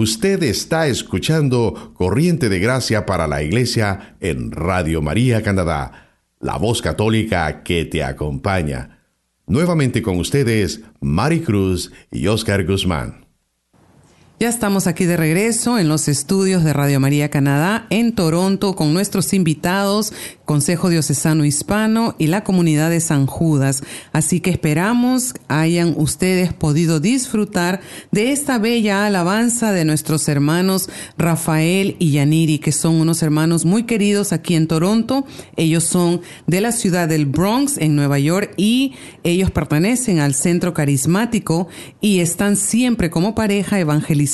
Usted 0.00 0.42
está 0.44 0.86
escuchando 0.86 1.92
Corriente 1.92 2.48
de 2.48 2.58
Gracia 2.58 3.04
para 3.04 3.26
la 3.26 3.42
Iglesia 3.42 4.16
en 4.20 4.50
Radio 4.50 5.02
María 5.02 5.42
Canadá, 5.42 6.08
la 6.38 6.56
voz 6.56 6.80
católica 6.80 7.62
que 7.62 7.84
te 7.84 8.02
acompaña. 8.02 9.02
Nuevamente 9.46 10.00
con 10.00 10.18
ustedes, 10.18 10.80
Mari 11.02 11.40
Cruz 11.40 11.92
y 12.10 12.28
Oscar 12.28 12.64
Guzmán. 12.64 13.26
Ya 14.42 14.48
estamos 14.48 14.86
aquí 14.86 15.04
de 15.04 15.18
regreso 15.18 15.78
en 15.78 15.90
los 15.90 16.08
estudios 16.08 16.64
de 16.64 16.72
Radio 16.72 16.98
María 16.98 17.28
Canadá 17.28 17.86
en 17.90 18.14
Toronto 18.14 18.74
con 18.74 18.94
nuestros 18.94 19.34
invitados, 19.34 20.14
Consejo 20.46 20.88
Diocesano 20.88 21.44
Hispano 21.44 22.14
y 22.16 22.28
la 22.28 22.42
comunidad 22.42 22.88
de 22.88 23.00
San 23.00 23.26
Judas. 23.26 23.82
Así 24.14 24.40
que 24.40 24.48
esperamos 24.48 25.34
hayan 25.48 25.92
ustedes 25.94 26.54
podido 26.54 27.00
disfrutar 27.00 27.82
de 28.12 28.32
esta 28.32 28.56
bella 28.58 29.04
alabanza 29.04 29.72
de 29.72 29.84
nuestros 29.84 30.26
hermanos 30.26 30.88
Rafael 31.18 31.96
y 31.98 32.12
Yaniri, 32.12 32.60
que 32.60 32.72
son 32.72 32.94
unos 32.94 33.22
hermanos 33.22 33.66
muy 33.66 33.82
queridos 33.82 34.32
aquí 34.32 34.54
en 34.54 34.68
Toronto. 34.68 35.26
Ellos 35.56 35.84
son 35.84 36.22
de 36.46 36.62
la 36.62 36.72
ciudad 36.72 37.08
del 37.08 37.26
Bronx 37.26 37.76
en 37.76 37.94
Nueva 37.94 38.18
York 38.18 38.54
y 38.56 38.94
ellos 39.22 39.50
pertenecen 39.50 40.18
al 40.18 40.34
centro 40.34 40.72
carismático 40.72 41.68
y 42.00 42.20
están 42.20 42.56
siempre 42.56 43.10
como 43.10 43.34
pareja 43.34 43.78
evangelizando 43.78 44.29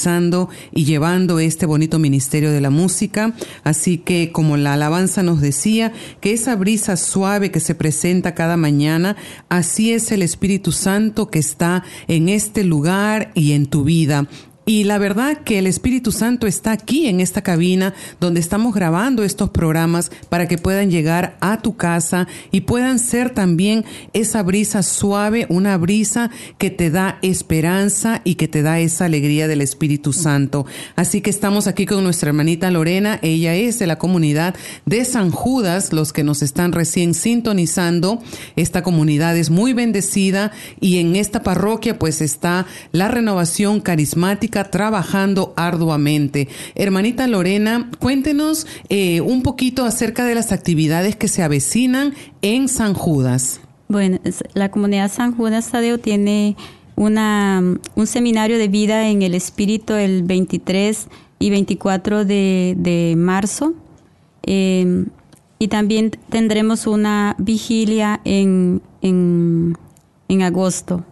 y 0.73 0.85
llevando 0.85 1.39
este 1.39 1.67
bonito 1.67 1.99
ministerio 1.99 2.53
de 2.53 2.61
la 2.61 2.71
música. 2.71 3.35
Así 3.65 3.99
que 3.99 4.33
como 4.33 4.57
la 4.57 4.75
alabanza 4.75 5.23
nos 5.23 5.41
decía, 5.41 5.93
que 6.21 6.33
esa 6.33 6.57
brisa 6.57 6.97
suave 6.97 7.51
que 7.51 7.61
se 7.61 7.75
presenta 7.75 8.35
cada 8.35 8.57
mañana, 8.57 9.17
así 9.49 9.93
es 9.93 10.13
el 10.13 10.23
Espíritu 10.23 10.73
Santo 10.73 11.31
que 11.31 11.39
está 11.39 11.85
en 12.09 12.29
este 12.29 12.65
lugar 12.65 13.31
y 13.35 13.53
en 13.53 13.67
tu 13.67 13.85
vida. 13.85 14.27
Y 14.69 14.83
la 14.83 14.99
verdad 14.99 15.43
que 15.45 15.61
el 15.61 15.69
Espíritu 15.69 16.11
Santo 16.11 16.49
está 16.49 16.73
aquí 16.73 17.07
en 17.07 17.21
esta 17.21 17.41
cabina 17.41 17.95
donde 18.19 18.41
estamos 18.41 18.75
grabando 18.75 19.23
estos 19.23 19.51
programas 19.51 20.11
para 20.29 20.49
que 20.49 20.59
puedan 20.59 20.91
llegar 20.91 21.37
a 21.41 21.63
tu 21.63 21.77
casa 21.77 22.27
y 22.51 22.63
puedan 22.63 22.99
ser 22.99 23.31
también 23.31 23.85
esa 24.13 24.43
brisa 24.43 24.83
suave, 24.83 25.47
una 25.51 25.77
brisa 25.77 26.31
que 26.59 26.71
te 26.71 26.91
da 26.91 27.21
esperanza 27.23 28.23
y 28.25 28.35
que 28.35 28.49
te 28.49 28.63
da 28.63 28.81
esa 28.81 29.05
alegría 29.05 29.47
del 29.47 29.61
Espíritu 29.61 30.13
Santo. 30.13 30.67
Así 30.97 31.21
que 31.21 31.31
estamos 31.31 31.69
aquí 31.69 31.87
con 31.87 32.03
nuestra 32.03 32.31
hermanita 32.31 32.69
Lorena. 32.73 33.21
Ella 33.23 33.55
es 33.55 33.79
de 33.79 33.87
la 33.87 33.99
comunidad 33.99 34.57
de 34.85 35.05
San 35.05 35.31
Judas, 35.31 35.93
los 35.93 36.13
que 36.13 36.25
nos 36.25 36.43
están 36.43 36.73
recién 36.73 37.15
sintonizando. 37.15 38.21
Esta 38.57 38.83
comunidad 38.83 39.37
es 39.37 39.49
muy 39.49 39.75
bendecida 39.75 40.51
y 40.81 40.99
en 40.99 41.15
esta 41.15 41.45
parroquia 41.45 42.01
pues 42.01 42.21
está 42.21 42.67
la 42.91 43.07
renovación 43.07 43.81
carismática 43.81 44.56
trabajando 44.65 45.53
arduamente. 45.57 46.49
Hermanita 46.75 47.27
Lorena, 47.27 47.91
cuéntenos 47.99 48.67
eh, 48.89 49.21
un 49.21 49.43
poquito 49.43 49.85
acerca 49.85 50.25
de 50.25 50.35
las 50.35 50.53
actividades 50.53 51.17
que 51.17 51.29
se 51.29 51.43
avecinan 51.43 52.15
en 52.43 52.69
San 52.69 52.95
Judas. 52.95 53.61
Bueno, 53.89 54.19
la 54.55 54.71
comunidad 54.71 55.11
San 55.11 55.37
Judas 55.37 55.71
Tadeo 55.71 55.99
tiene 55.99 56.57
una, 56.97 57.63
un 57.95 58.07
seminario 58.07 58.59
de 58.59 58.69
vida 58.69 59.09
en 59.09 59.23
el 59.23 59.35
Espíritu 59.35 59.95
el 59.95 60.23
23 60.25 61.07
y 61.39 61.51
24 61.51 62.25
de, 62.25 63.15
marzo. 63.17 63.75
Em, 64.43 65.07
y 65.59 65.69
también 65.69 66.11
tendremos 66.29 66.87
una 66.87 67.37
vigilia 67.39 68.21
en, 68.25 68.83
en, 69.03 69.77
en 70.29 70.43
agosto. 70.43 71.05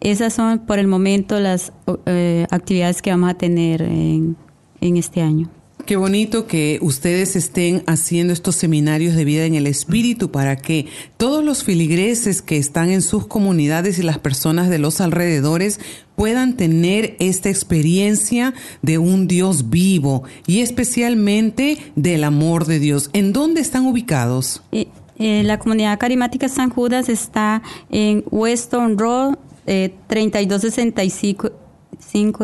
Esas 0.00 0.32
son 0.32 0.60
por 0.60 0.78
el 0.78 0.86
momento 0.86 1.38
las 1.40 1.72
eh, 2.06 2.46
actividades 2.50 3.02
que 3.02 3.10
vamos 3.10 3.30
a 3.30 3.34
tener 3.34 3.82
en, 3.82 4.36
en 4.80 4.96
este 4.96 5.20
año. 5.20 5.50
Qué 5.86 5.96
bonito 5.96 6.46
que 6.46 6.78
ustedes 6.82 7.36
estén 7.36 7.82
haciendo 7.86 8.32
estos 8.32 8.54
seminarios 8.54 9.14
de 9.14 9.24
vida 9.24 9.44
en 9.44 9.54
el 9.54 9.66
espíritu 9.66 10.30
para 10.30 10.56
que 10.56 10.86
todos 11.16 11.44
los 11.44 11.64
filigreses 11.64 12.42
que 12.42 12.58
están 12.58 12.90
en 12.90 13.02
sus 13.02 13.26
comunidades 13.26 13.98
y 13.98 14.02
las 14.02 14.18
personas 14.18 14.68
de 14.68 14.78
los 14.78 15.00
alrededores 15.00 15.80
puedan 16.14 16.56
tener 16.56 17.16
esta 17.18 17.48
experiencia 17.48 18.54
de 18.82 18.98
un 18.98 19.26
Dios 19.26 19.70
vivo 19.70 20.22
y 20.46 20.60
especialmente 20.60 21.78
del 21.96 22.24
amor 22.24 22.66
de 22.66 22.78
Dios. 22.78 23.10
¿En 23.12 23.32
dónde 23.32 23.60
están 23.60 23.86
ubicados? 23.86 24.62
Eh, 24.70 24.86
eh, 25.18 25.42
la 25.44 25.58
comunidad 25.58 25.98
carismática 25.98 26.48
San 26.48 26.70
Judas 26.70 27.08
está 27.08 27.62
en 27.90 28.22
Weston 28.30 28.96
Road, 28.96 29.36
eh, 29.70 29.94
3265 30.08 31.52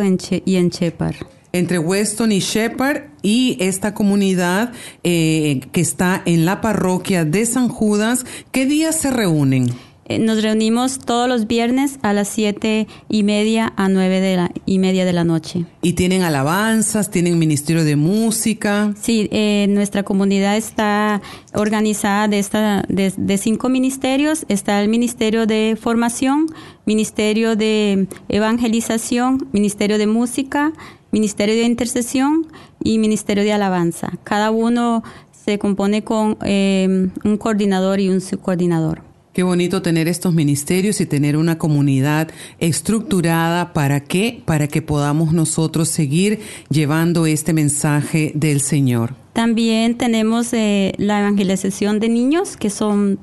en 0.01 0.19
y 0.45 0.57
en 0.57 0.69
Shepard. 0.69 1.17
Entre 1.51 1.79
Weston 1.81 2.31
y 2.31 2.39
Shepard 2.39 3.09
y 3.21 3.57
esta 3.59 3.95
comunidad 3.95 4.73
eh, 5.03 5.61
que 5.73 5.81
está 5.81 6.23
en 6.25 6.45
la 6.45 6.61
parroquia 6.61 7.25
de 7.25 7.45
San 7.47 7.69
Judas, 7.69 8.25
¿qué 8.53 8.65
días 8.65 8.95
se 8.95 9.11
reúnen? 9.11 9.67
Eh, 10.09 10.21
nos 10.21 10.41
reunimos 10.41 11.01
todos 11.01 11.29
los 11.29 11.49
viernes 11.49 11.99
a 12.03 12.13
las 12.13 12.29
siete 12.29 12.87
y 13.09 13.25
media 13.25 13.73
a 13.77 13.89
nueve 13.89 14.21
de 14.21 14.37
la, 14.37 14.53
y 14.65 14.79
media 14.79 15.05
de 15.05 15.13
la 15.13 15.25
noche. 15.25 15.65
¿Y 15.83 15.95
tienen 15.95 16.23
alabanzas? 16.23 17.11
¿Tienen 17.11 17.41
ministerio 17.41 17.83
de 17.83 17.97
música? 17.97 18.95
Sí, 19.01 19.29
eh, 19.33 19.67
nuestra 19.69 20.05
comunidad 20.05 20.57
está 20.57 21.21
organizada 21.55 22.29
de, 22.29 22.39
esta, 22.39 22.85
de, 22.89 23.39
cinco 23.39 23.69
ministerios. 23.69 24.47
Está 24.49 24.81
el 24.81 24.89
Ministerio 24.89 25.45
de 25.47 25.77
Formación, 25.81 26.47
Ministerio 26.85 27.57
de 27.57 28.07
Evangelización, 28.29 29.49
Ministerio 29.51 29.99
de 29.99 30.07
Música, 30.07 30.73
Ministerio 31.11 31.57
de 31.57 31.65
Intercesión 31.65 32.47
y 32.81 32.99
Ministerio 32.99 33.43
de 33.43 33.53
Alabanza. 33.53 34.13
Cada 34.23 34.53
uno 34.53 35.03
se 35.33 35.59
compone 35.59 36.05
con 36.05 36.37
eh, 36.45 37.09
un 37.25 37.37
coordinador 37.39 37.99
y 37.99 38.09
un 38.09 38.21
subcoordinador. 38.21 39.06
Qué 39.37 39.43
bonito 39.43 39.83
tener 39.83 40.09
estos 40.09 40.33
ministerios 40.33 40.99
y 41.03 41.05
tener 41.05 41.37
una 41.37 41.59
comunidad 41.59 42.31
estructurada 42.59 43.75
para 43.75 44.01
qué? 44.01 44.41
Para 44.47 44.67
que 44.67 44.81
podamos 44.81 45.35
nosotros 45.35 45.91
seguir 45.91 46.41
llevando 46.71 47.27
este 47.27 47.53
mensaje 47.53 48.33
del 48.35 48.63
Señor. 48.63 49.15
También 49.35 49.99
tenemos 49.99 50.55
eh, 50.55 50.95
la 50.97 51.21
evangelización 51.21 52.01
de 52.01 52.09
niños, 52.09 52.57
que 52.57 52.71
son 52.71 53.19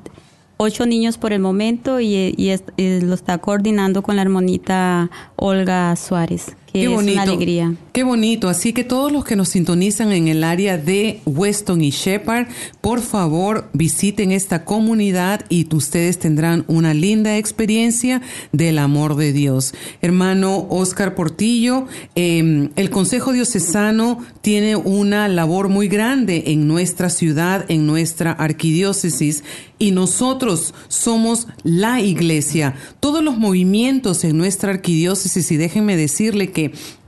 ocho 0.58 0.86
niños 0.86 1.17
por 1.17 1.34
el 1.34 1.39
momento 1.39 1.99
y, 1.99 2.32
lo 2.78 3.13
está 3.15 3.39
coordinando 3.39 4.04
con 4.04 4.15
la 4.15 4.21
hermanita 4.21 5.10
Olga 5.36 5.95
Suárez. 5.95 6.56
Qué 6.73 6.88
bonito, 6.88 7.21
alegría. 7.21 7.75
Qué 7.91 8.03
bonito. 8.03 8.49
Así 8.49 8.73
que 8.73 8.83
todos 8.83 9.12
los 9.12 9.23
que 9.23 9.36
nos 9.36 9.49
sintonizan 9.49 10.12
en 10.12 10.27
el 10.27 10.43
área 10.43 10.79
de 10.79 11.21
Weston 11.25 11.83
y 11.83 11.91
Shepard, 11.91 12.47
por 12.81 13.01
favor 13.01 13.69
visiten 13.73 14.31
esta 14.31 14.65
comunidad 14.65 15.45
y 15.49 15.67
ustedes 15.75 16.17
tendrán 16.17 16.65
una 16.67 16.95
linda 16.95 17.38
experiencia 17.38 18.23
del 18.51 18.79
amor 18.79 19.15
de 19.15 19.33
Dios. 19.33 19.75
Hermano 20.01 20.65
Oscar 20.69 21.13
Portillo, 21.13 21.86
em, 22.15 22.71
el 22.75 22.89
Consejo 22.89 23.33
Diocesano 23.33 24.17
tiene 24.41 24.75
una 24.75 25.27
labor 25.27 25.69
muy 25.69 25.88
grande 25.88 26.45
en 26.47 26.67
nuestra 26.67 27.12
ciudad, 27.12 27.65
en 27.69 27.86
nuestra 27.86 28.31
arquidiócesis, 28.31 29.43
y 29.77 29.91
nosotros 29.91 30.73
somos 30.88 31.47
la 31.63 31.99
iglesia. 31.99 32.75
Todos 32.99 33.23
los 33.23 33.38
movimientos 33.38 34.23
en 34.23 34.38
nuestra 34.38 34.71
arquidiócesis, 34.71 35.51
y 35.51 35.57
déjenme 35.57 35.97
decirle 35.97 36.51
que 36.51 36.62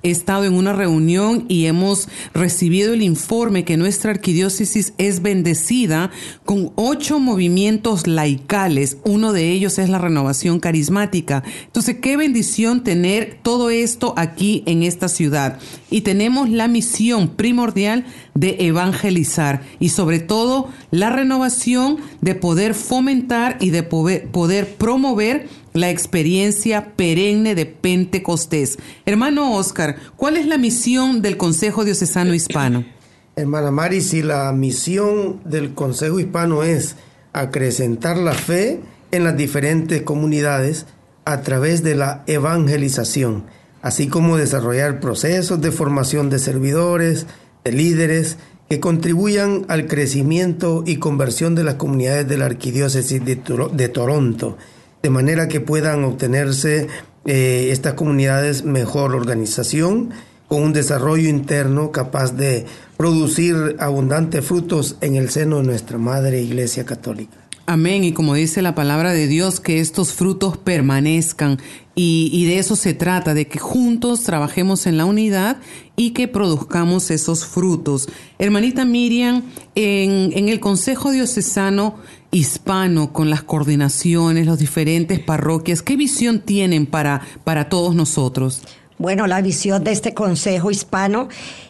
he 0.05 0.11
estado 0.11 0.45
en 0.45 0.53
una 0.53 0.73
reunión 0.73 1.45
y 1.47 1.65
hemos 1.65 2.07
recibido 2.33 2.93
el 2.93 3.01
informe 3.01 3.65
que 3.65 3.75
nuestra 3.75 4.11
arquidiócesis 4.11 4.93
es 4.97 5.21
bendecida 5.21 6.11
con 6.45 6.71
ocho 6.75 7.19
movimientos 7.19 8.05
laicales. 8.05 8.97
Uno 9.03 9.33
de 9.33 9.51
ellos 9.51 9.79
es 9.79 9.89
la 9.89 9.97
renovación 9.97 10.59
carismática. 10.59 11.43
Entonces, 11.65 11.97
qué 12.01 12.17
bendición 12.17 12.83
tener 12.83 13.39
todo 13.41 13.71
esto 13.71 14.13
aquí 14.15 14.63
en 14.67 14.83
esta 14.83 15.07
ciudad. 15.07 15.59
Y 15.89 16.01
tenemos 16.01 16.49
la 16.49 16.67
misión 16.67 17.29
primordial 17.29 18.05
de 18.35 18.57
evangelizar 18.59 19.63
y 19.79 19.89
sobre 19.89 20.19
todo 20.19 20.69
la 20.91 21.09
renovación 21.09 21.97
de 22.21 22.35
poder 22.35 22.75
fomentar 22.75 23.57
y 23.59 23.71
de 23.71 23.83
poder, 23.83 24.75
promover 24.75 25.47
la 25.75 25.89
experiencia 25.89 26.95
perenne 26.95 27.53
de 27.53 27.65
Pentecostés. 27.65 28.79
Hermano 29.05 29.55
Oscar, 29.55 29.97
¿cuál 30.15 30.37
es 30.37 30.47
la 30.47 30.57
misión 30.57 31.21
del 31.21 31.35
Consejo 31.35 31.83
Diocesano 31.83 32.33
Hispano? 32.33 32.85
Hermana 33.35 33.71
Mari, 33.71 33.99
si 33.99 34.23
la 34.23 34.53
misión 34.53 35.41
del 35.43 35.73
Consejo 35.73 36.21
Hispano 36.21 36.63
es 36.63 36.95
acrecentar 37.33 38.15
la 38.15 38.31
fe 38.31 38.79
en 39.11 39.25
las 39.25 39.35
diferentes 39.35 40.01
comunidades 40.03 40.85
a 41.25 41.41
través 41.41 41.83
de 41.83 41.95
la 41.95 42.23
evangelización, 42.25 43.43
así 43.81 44.07
como 44.07 44.37
desarrollar 44.37 45.01
procesos 45.01 45.59
de 45.59 45.73
formación 45.73 46.29
de 46.29 46.39
servidores, 46.39 47.25
de 47.65 47.73
líderes, 47.73 48.37
que 48.69 48.79
contribuyan 48.79 49.65
al 49.67 49.87
crecimiento 49.87 50.85
y 50.87 50.97
conversión 50.99 51.53
de 51.53 51.65
las 51.65 51.75
comunidades 51.75 52.29
de 52.29 52.37
la 52.37 52.45
Arquidiócesis 52.45 53.25
de, 53.25 53.35
de 53.73 53.89
Toronto 53.89 54.57
de 55.05 55.11
manera 55.11 55.47
que 55.47 55.61
puedan 55.61 56.03
obtenerse 56.03 56.87
eh, 57.25 57.67
estas 57.69 57.93
comunidades 57.93 58.63
mejor 58.63 59.13
organización, 59.13 60.09
con 60.47 60.63
un 60.63 60.73
desarrollo 60.73 61.29
interno 61.29 61.91
capaz 61.91 62.31
de 62.31 62.65
producir 62.97 63.75
abundantes 63.77 64.43
frutos 64.43 64.97
en 65.01 65.13
el 65.13 65.29
seno 65.29 65.57
de 65.57 65.63
nuestra 65.67 65.99
Madre 65.99 66.41
Iglesia 66.41 66.85
Católica. 66.85 67.37
Amén. 67.67 68.03
Y 68.03 68.13
como 68.13 68.33
dice 68.33 68.63
la 68.63 68.73
palabra 68.73 69.13
de 69.13 69.27
Dios, 69.27 69.59
que 69.59 69.79
estos 69.79 70.11
frutos 70.13 70.57
permanezcan. 70.57 71.59
Y, 71.95 72.29
y, 72.33 72.45
de 72.45 72.59
eso 72.59 72.75
se 72.75 72.93
trata, 72.93 73.33
de 73.33 73.47
que 73.47 73.57
juntos 73.57 74.23
trabajemos 74.23 74.85
en 74.85 74.97
la 74.97 75.05
unidad 75.05 75.57
y 75.95 76.11
que 76.11 76.27
produzcamos 76.27 77.09
esos 77.09 77.45
frutos. 77.45 78.09
Hermanita 78.37 78.83
Miriam, 78.83 79.43
en, 79.75 80.31
en 80.33 80.49
el 80.49 80.59
Consejo 80.59 81.11
Diocesano 81.11 81.95
hispano 82.31 83.13
con 83.13 83.29
las 83.29 83.43
coordinaciones, 83.43 84.45
las 84.45 84.59
diferentes 84.59 85.19
parroquias, 85.19 85.81
¿qué 85.81 85.95
visión 85.95 86.39
tienen 86.39 86.85
para, 86.85 87.21
para 87.45 87.69
todos 87.69 87.95
nosotros? 87.95 88.61
Bueno, 88.97 89.27
la 89.27 89.41
visión 89.41 89.83
de 89.83 89.91
este 89.91 90.13
Consejo 90.13 90.71
Hispano 90.71 91.27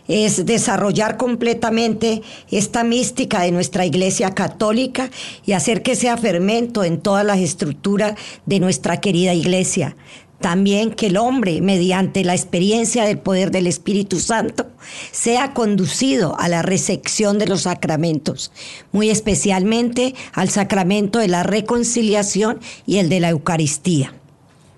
es 0.07 0.45
desarrollar 0.45 1.17
completamente 1.17 2.21
esta 2.51 2.83
mística 2.83 3.41
de 3.41 3.51
nuestra 3.51 3.83
Iglesia 3.83 4.35
Católica 4.35 5.09
y 5.43 5.53
hacer 5.53 5.81
que 5.81 5.95
sea 5.95 6.17
fermento 6.17 6.83
en 6.83 7.01
todas 7.01 7.25
las 7.25 7.39
estructuras 7.39 8.13
de 8.45 8.59
nuestra 8.59 9.01
querida 9.01 9.33
Iglesia. 9.33 9.95
También 10.39 10.91
que 10.91 11.07
el 11.07 11.17
hombre, 11.17 11.61
mediante 11.61 12.23
la 12.23 12.35
experiencia 12.35 13.05
del 13.05 13.17
poder 13.17 13.49
del 13.49 13.65
Espíritu 13.65 14.19
Santo, 14.19 14.67
sea 15.11 15.55
conducido 15.55 16.39
a 16.39 16.47
la 16.47 16.61
recepción 16.61 17.39
de 17.39 17.47
los 17.47 17.61
sacramentos, 17.61 18.51
muy 18.91 19.09
especialmente 19.09 20.13
al 20.33 20.49
sacramento 20.49 21.17
de 21.17 21.29
la 21.29 21.41
reconciliación 21.41 22.59
y 22.85 22.97
el 22.97 23.09
de 23.09 23.21
la 23.21 23.29
Eucaristía. 23.29 24.13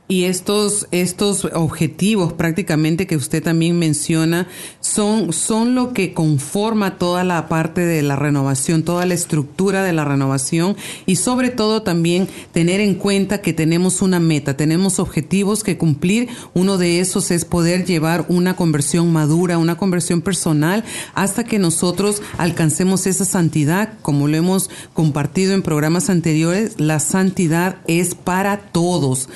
Y 0.09 0.23
estos, 0.23 0.87
estos 0.91 1.43
objetivos 1.53 2.31
prácticamente 2.31 3.07
que 3.07 3.17
usted 3.17 3.43
también 3.43 3.77
menciona 3.77 4.47
son, 4.79 5.33
son 5.33 5.75
lo 5.75 5.91
que 5.91 6.13
conforma 6.13 6.97
toda 6.97 7.25
la 7.25 7.49
parte 7.49 7.81
de 7.81 8.01
la 8.03 8.15
renovación, 8.15 8.83
toda 8.83 9.05
la 9.05 9.15
estructura 9.15 9.83
de 9.83 9.91
la 9.91 10.05
renovación 10.05 10.77
y 11.05 11.17
sobre 11.17 11.49
todo 11.49 11.81
también 11.81 12.29
tener 12.53 12.79
en 12.79 12.95
cuenta 12.95 13.41
que 13.41 13.51
tenemos 13.51 14.01
una 14.01 14.21
meta, 14.21 14.55
tenemos 14.55 14.99
objetivos 14.99 15.61
que 15.61 15.77
cumplir. 15.77 16.29
Uno 16.53 16.77
de 16.77 17.01
esos 17.01 17.29
es 17.29 17.43
poder 17.43 17.83
llevar 17.83 18.25
una 18.29 18.55
conversión 18.55 19.11
madura, 19.11 19.57
una 19.57 19.75
conversión 19.75 20.21
personal 20.21 20.85
hasta 21.15 21.43
que 21.43 21.59
nosotros 21.59 22.21
alcancemos 22.37 23.07
esa 23.07 23.25
santidad. 23.25 23.95
Como 24.01 24.29
lo 24.29 24.37
hemos 24.37 24.69
compartido 24.93 25.53
en 25.53 25.63
programas 25.63 26.09
anteriores, 26.09 26.79
la 26.79 27.01
santidad 27.01 27.79
es 27.87 28.15
para 28.15 28.57
todos 28.57 29.27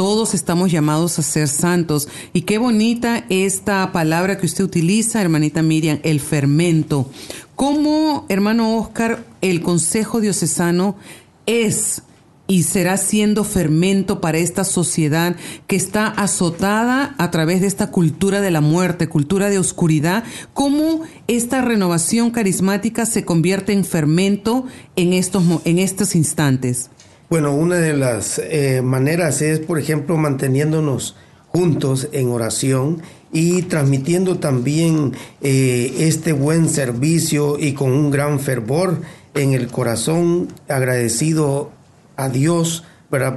todos 0.00 0.32
estamos 0.32 0.72
llamados 0.72 1.18
a 1.18 1.22
ser 1.22 1.46
santos. 1.46 2.08
Y 2.32 2.40
qué 2.42 2.56
bonita 2.56 3.26
esta 3.28 3.92
palabra 3.92 4.38
que 4.38 4.46
usted 4.46 4.64
utiliza, 4.64 5.20
hermanita 5.20 5.60
Miriam, 5.60 5.98
el 6.04 6.20
fermento. 6.20 7.10
¿Cómo, 7.54 8.24
hermano 8.30 8.78
Oscar, 8.78 9.26
el 9.42 9.60
Consejo 9.60 10.22
Diocesano 10.22 10.96
es 11.44 12.00
y 12.46 12.62
será 12.62 12.96
siendo 12.96 13.44
fermento 13.44 14.22
para 14.22 14.38
esta 14.38 14.64
sociedad 14.64 15.36
que 15.66 15.76
está 15.76 16.06
azotada 16.06 17.14
a 17.18 17.30
través 17.30 17.60
de 17.60 17.66
esta 17.66 17.90
cultura 17.90 18.40
de 18.40 18.50
la 18.50 18.62
muerte, 18.62 19.06
cultura 19.06 19.50
de 19.50 19.58
oscuridad, 19.58 20.24
cómo 20.54 21.02
esta 21.26 21.60
renovación 21.60 22.30
carismática 22.30 23.04
se 23.04 23.26
convierte 23.26 23.74
en 23.74 23.84
fermento 23.84 24.64
en 24.96 25.12
estos, 25.12 25.44
en 25.66 25.78
estos 25.78 26.14
instantes. 26.14 26.88
Bueno, 27.30 27.54
una 27.54 27.76
de 27.76 27.92
las 27.92 28.40
eh, 28.40 28.82
maneras 28.82 29.40
es, 29.40 29.60
por 29.60 29.78
ejemplo, 29.78 30.16
manteniéndonos 30.16 31.14
juntos 31.46 32.08
en 32.10 32.28
oración 32.30 33.02
y 33.32 33.62
transmitiendo 33.62 34.40
también 34.40 35.12
eh, 35.40 35.94
este 36.00 36.32
buen 36.32 36.68
servicio 36.68 37.56
y 37.56 37.72
con 37.72 37.92
un 37.92 38.10
gran 38.10 38.40
fervor 38.40 39.02
en 39.34 39.52
el 39.52 39.68
corazón, 39.68 40.48
agradecido 40.68 41.70
a 42.16 42.28
Dios 42.30 42.82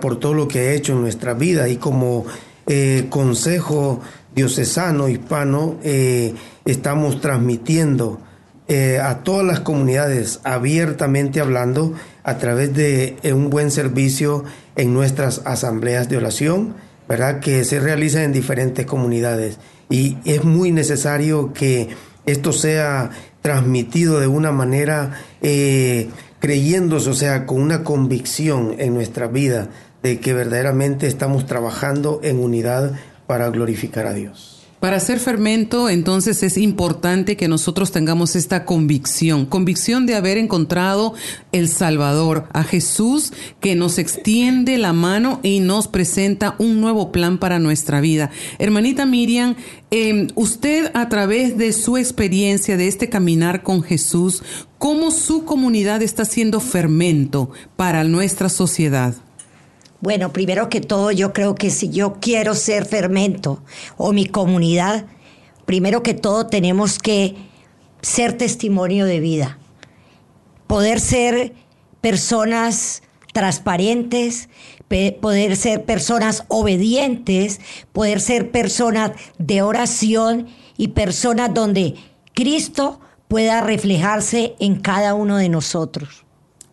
por 0.01 0.19
todo 0.19 0.33
lo 0.33 0.47
que 0.47 0.57
ha 0.57 0.73
hecho 0.73 0.93
en 0.93 1.01
nuestra 1.01 1.35
vida. 1.35 1.69
Y 1.69 1.77
como 1.77 2.25
eh, 2.65 3.05
consejo 3.11 4.01
diocesano 4.33 5.07
hispano 5.07 5.77
estamos 6.65 7.21
transmitiendo 7.21 8.19
a 9.03 9.19
todas 9.19 9.45
las 9.45 9.59
comunidades 9.59 10.39
abiertamente 10.43 11.39
hablando 11.39 11.93
a 12.23 12.37
través 12.37 12.73
de 12.73 13.17
eh, 13.23 13.33
un 13.33 13.49
buen 13.49 13.71
servicio 13.71 14.43
en 14.75 14.93
nuestras 14.93 15.41
asambleas 15.45 16.09
de 16.09 16.17
oración, 16.17 16.75
¿verdad? 17.07 17.39
Que 17.39 17.63
se 17.65 17.79
realizan 17.79 18.23
en 18.23 18.33
diferentes 18.33 18.85
comunidades. 18.85 19.59
Y 19.89 20.17
es 20.25 20.43
muy 20.43 20.71
necesario 20.71 21.53
que 21.53 21.89
esto 22.25 22.53
sea 22.53 23.11
transmitido 23.41 24.19
de 24.19 24.27
una 24.27 24.51
manera 24.51 25.19
eh, 25.41 26.09
creyéndose, 26.39 27.09
o 27.09 27.13
sea, 27.13 27.45
con 27.45 27.61
una 27.61 27.83
convicción 27.83 28.75
en 28.79 28.93
nuestra 28.93 29.27
vida 29.27 29.69
de 30.01 30.19
que 30.19 30.33
verdaderamente 30.33 31.07
estamos 31.07 31.45
trabajando 31.45 32.19
en 32.23 32.39
unidad 32.39 32.93
para 33.27 33.49
glorificar 33.49 34.05
a 34.05 34.13
Dios. 34.13 34.52
Para 34.83 34.97
hacer 34.97 35.21
fermento, 35.21 35.87
entonces 35.87 36.43
es 36.43 36.57
importante 36.57 37.37
que 37.37 37.47
nosotros 37.47 37.93
tengamos 37.93 38.35
esta 38.35 38.65
convicción, 38.65 39.45
convicción 39.45 40.05
de 40.05 40.15
haber 40.15 40.37
encontrado 40.37 41.13
el 41.53 41.69
Salvador, 41.69 42.49
a 42.51 42.65
Jesús 42.65 43.31
que 43.61 43.75
nos 43.75 43.97
extiende 43.97 44.77
la 44.77 44.91
mano 44.91 45.39
y 45.41 45.61
nos 45.61 45.87
presenta 45.87 46.55
un 46.59 46.81
nuevo 46.81 47.13
plan 47.13 47.37
para 47.37 47.59
nuestra 47.59 48.01
vida. 48.01 48.29
Hermanita 48.59 49.05
Miriam, 49.05 49.55
em, 49.89 50.27
usted 50.35 50.91
a 50.93 51.07
través 51.07 51.57
de 51.57 51.71
su 51.71 51.95
experiencia 51.95 52.75
de 52.75 52.89
este 52.89 53.07
caminar 53.07 53.63
con 53.63 53.83
Jesús, 53.83 54.43
¿cómo 54.79 55.11
su 55.11 55.45
comunidad 55.45 56.01
está 56.01 56.25
siendo 56.25 56.59
fermento 56.59 57.51
para 57.77 58.03
nuestra 58.03 58.49
sociedad? 58.49 59.15
Bueno, 60.03 60.33
primero 60.33 60.67
que 60.67 60.81
todo, 60.81 61.11
yo 61.13 61.31
creo 61.31 61.55
que 61.55 61.69
si 61.69 61.89
yo 61.89 62.15
quiero 62.19 62.55
ser 62.55 62.83
fermento 62.85 63.63
o 63.95 64.11
mi 64.11 64.25
comunidad, 64.25 65.05
primero 65.65 66.03
que 66.03 66.13
todo 66.13 66.45
tenemos 66.47 66.99
que 66.99 67.35
ser 68.01 68.33
testimonio 68.33 69.05
de 69.05 69.21
vida, 69.21 69.59
poder 70.67 70.99
ser 70.99 71.53
personas 72.01 73.01
transparentes, 73.31 74.49
poder 75.21 75.55
ser 75.55 75.85
personas 75.85 76.43
obedientes, 76.49 77.61
poder 77.93 78.19
ser 78.19 78.51
personas 78.51 79.11
de 79.37 79.61
oración 79.61 80.47
y 80.75 80.89
personas 80.89 81.53
donde 81.53 81.95
Cristo 82.33 82.99
pueda 83.29 83.61
reflejarse 83.61 84.53
en 84.59 84.81
cada 84.81 85.13
uno 85.13 85.37
de 85.37 85.47
nosotros. 85.47 86.22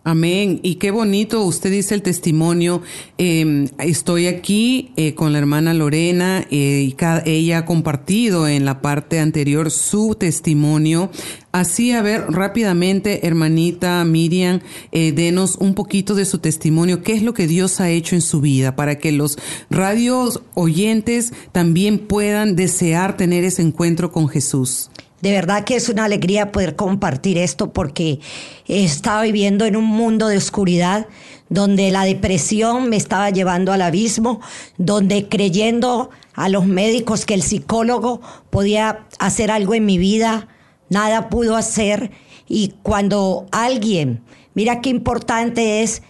Amén. 0.02 0.60
Y 0.62 0.76
qué 0.76 0.90
bonito, 0.90 1.44
usted 1.44 1.70
dice 1.70 1.94
el 1.94 2.00
testimonio. 2.00 2.80
Em, 3.18 3.68
estoy 3.78 4.28
aquí 4.28 4.92
eh, 4.96 5.14
con 5.14 5.32
la 5.32 5.38
hermana 5.38 5.74
Lorena 5.74 6.46
eh, 6.50 6.88
y 6.88 6.96
ella 7.26 7.58
ha 7.58 7.64
compartido 7.66 8.48
en 8.48 8.64
la 8.64 8.80
parte 8.80 9.20
anterior 9.20 9.70
su 9.70 10.16
testimonio. 10.18 11.10
Así, 11.52 11.92
a 11.92 12.00
ver, 12.00 12.24
rápidamente, 12.30 13.26
hermanita 13.26 14.02
Miriam, 14.06 14.60
eh, 14.90 15.12
denos 15.12 15.56
un 15.56 15.74
poquito 15.74 16.14
de 16.14 16.24
su 16.24 16.38
testimonio. 16.38 17.02
¿Qué 17.02 17.12
es 17.12 17.22
lo 17.22 17.34
que 17.34 17.46
Dios 17.46 17.78
ha 17.80 17.90
hecho 17.90 18.14
en 18.14 18.22
su 18.22 18.40
vida 18.40 18.76
para 18.76 18.96
que 18.96 19.12
los 19.12 19.36
radios 19.68 20.40
oyentes 20.54 21.34
también 21.52 21.98
puedan 21.98 22.56
desear 22.56 23.18
tener 23.18 23.44
ese 23.44 23.60
encuentro 23.60 24.12
con 24.12 24.28
Jesús? 24.28 24.90
De 25.20 25.32
verdad 25.32 25.64
que 25.64 25.76
es 25.76 25.88
una 25.88 26.04
alegría 26.04 26.50
poder 26.50 26.76
compartir 26.76 27.36
esto 27.36 27.72
porque 27.72 28.20
estaba 28.66 29.22
viviendo 29.22 29.66
en 29.66 29.76
un 29.76 29.84
mundo 29.84 30.28
de 30.28 30.38
oscuridad 30.38 31.06
donde 31.50 31.90
la 31.90 32.04
depresión 32.04 32.88
me 32.88 32.96
estaba 32.96 33.28
llevando 33.30 33.72
al 33.72 33.82
abismo, 33.82 34.40
donde 34.78 35.28
creyendo 35.28 36.10
a 36.32 36.48
los 36.48 36.64
médicos 36.64 37.26
que 37.26 37.34
el 37.34 37.42
psicólogo 37.42 38.22
podía 38.50 39.06
hacer 39.18 39.50
algo 39.50 39.74
en 39.74 39.84
mi 39.84 39.98
vida, 39.98 40.48
nada 40.88 41.28
pudo 41.28 41.56
hacer. 41.56 42.12
Y 42.48 42.74
cuando 42.82 43.46
alguien, 43.50 44.22
mira 44.54 44.80
qué 44.80 44.90
importante 44.90 45.82
es 45.82 46.02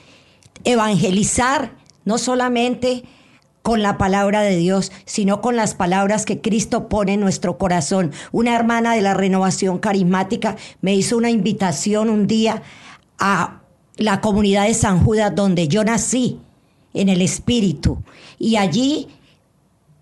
evangelizar, 0.65 1.75
no 2.05 2.19
solamente 2.19 3.05
con 3.71 3.83
la 3.83 3.99
palabra 3.99 4.43
de 4.43 4.57
Dios, 4.57 4.91
sino 5.05 5.41
con 5.41 5.55
las 5.55 5.77
palabras 5.77 6.25
que 6.25 6.41
Cristo 6.41 6.89
pone 6.89 7.13
en 7.13 7.21
nuestro 7.21 7.57
corazón. 7.57 8.11
Una 8.33 8.57
hermana 8.57 8.97
de 8.97 9.01
la 9.01 9.15
renovación 9.15 9.79
carismática 9.79 10.57
me 10.81 10.93
hizo 10.97 11.17
una 11.17 11.31
invitación 11.31 12.11
un 12.11 12.27
día 12.27 12.65
a 13.21 13.61
la 13.97 14.21
comunidad 14.21 14.67
de 14.67 14.75
San 14.75 15.05
Judas, 15.05 15.37
donde 15.37 15.69
yo 15.69 15.85
nací, 15.85 16.41
en 16.95 17.09
el 17.09 17.23
Espíritu. 17.23 18.03
Y 18.41 18.57
allí 18.57 19.07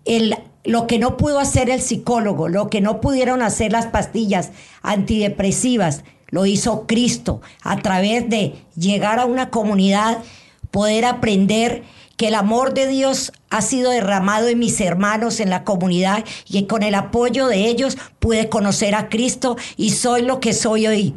el, 0.03 0.35
lo 0.63 0.87
que 0.87 0.97
no 0.97 1.15
pudo 1.15 1.37
hacer 1.37 1.69
el 1.69 1.79
psicólogo, 1.79 2.49
lo 2.49 2.71
que 2.71 2.81
no 2.81 2.99
pudieron 2.99 3.43
hacer 3.43 3.71
las 3.71 3.85
pastillas 3.85 4.49
antidepresivas, 4.81 6.03
lo 6.29 6.47
hizo 6.47 6.87
Cristo 6.87 7.41
a 7.61 7.77
través 7.83 8.27
de 8.31 8.55
llegar 8.75 9.19
a 9.19 9.25
una 9.25 9.51
comunidad, 9.51 10.23
poder 10.71 11.05
aprender 11.05 11.83
que 12.19 12.27
el 12.27 12.35
amor 12.35 12.73
de 12.73 12.85
Dios 12.85 13.31
ha 13.49 13.61
sido 13.61 13.91
derramado 13.91 14.49
en 14.49 14.59
mis 14.59 14.81
hermanos 14.81 15.39
en 15.39 15.49
la 15.49 15.63
comunidad 15.63 16.25
y 16.49 16.65
con 16.65 16.83
el 16.83 16.95
apoyo 16.95 17.47
de 17.47 17.69
ellos 17.69 17.97
pude 18.19 18.49
conocer 18.49 18.93
a 18.93 19.07
Cristo 19.07 19.55
y 19.77 19.91
soy 19.91 20.23
lo 20.23 20.41
que 20.41 20.51
soy 20.51 20.85
hoy, 20.85 21.13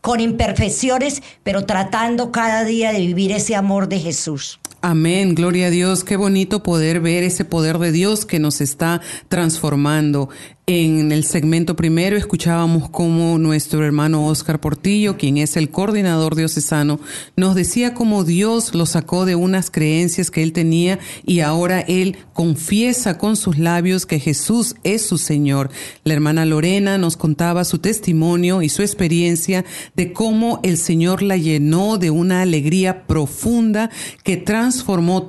con 0.00 0.18
imperfecciones, 0.18 1.22
pero 1.42 1.66
tratando 1.66 2.32
cada 2.32 2.64
día 2.64 2.90
de 2.90 3.00
vivir 3.00 3.32
ese 3.32 3.54
amor 3.54 3.86
de 3.86 4.00
Jesús. 4.00 4.60
Amén, 4.82 5.34
gloria 5.34 5.66
a 5.66 5.70
Dios. 5.70 6.04
Qué 6.04 6.16
bonito 6.16 6.62
poder 6.62 7.00
ver 7.00 7.22
ese 7.22 7.44
poder 7.44 7.76
de 7.78 7.92
Dios 7.92 8.24
que 8.24 8.38
nos 8.38 8.62
está 8.62 9.02
transformando. 9.28 10.30
En 10.72 11.10
el 11.10 11.24
segmento 11.24 11.74
primero 11.74 12.16
escuchábamos 12.16 12.90
cómo 12.90 13.38
nuestro 13.38 13.84
hermano 13.84 14.26
Oscar 14.26 14.60
Portillo, 14.60 15.16
quien 15.16 15.36
es 15.36 15.56
el 15.56 15.70
coordinador 15.70 16.36
diocesano, 16.36 17.00
nos 17.34 17.56
decía 17.56 17.92
cómo 17.92 18.22
Dios 18.22 18.72
lo 18.72 18.86
sacó 18.86 19.24
de 19.24 19.34
unas 19.34 19.68
creencias 19.68 20.30
que 20.30 20.44
él 20.44 20.52
tenía 20.52 21.00
y 21.26 21.40
ahora 21.40 21.80
él 21.80 22.18
confiesa 22.34 23.18
con 23.18 23.34
sus 23.34 23.58
labios 23.58 24.06
que 24.06 24.20
Jesús 24.20 24.76
es 24.84 25.04
su 25.04 25.18
Señor. 25.18 25.70
La 26.04 26.14
hermana 26.14 26.46
Lorena 26.46 26.98
nos 26.98 27.16
contaba 27.16 27.64
su 27.64 27.78
testimonio 27.78 28.62
y 28.62 28.68
su 28.68 28.82
experiencia 28.82 29.64
de 29.96 30.12
cómo 30.12 30.60
el 30.62 30.78
Señor 30.78 31.22
la 31.22 31.36
llenó 31.36 31.98
de 31.98 32.10
una 32.10 32.42
alegría 32.42 33.08
profunda 33.08 33.90
que 34.22 34.36
transformó 34.36 34.69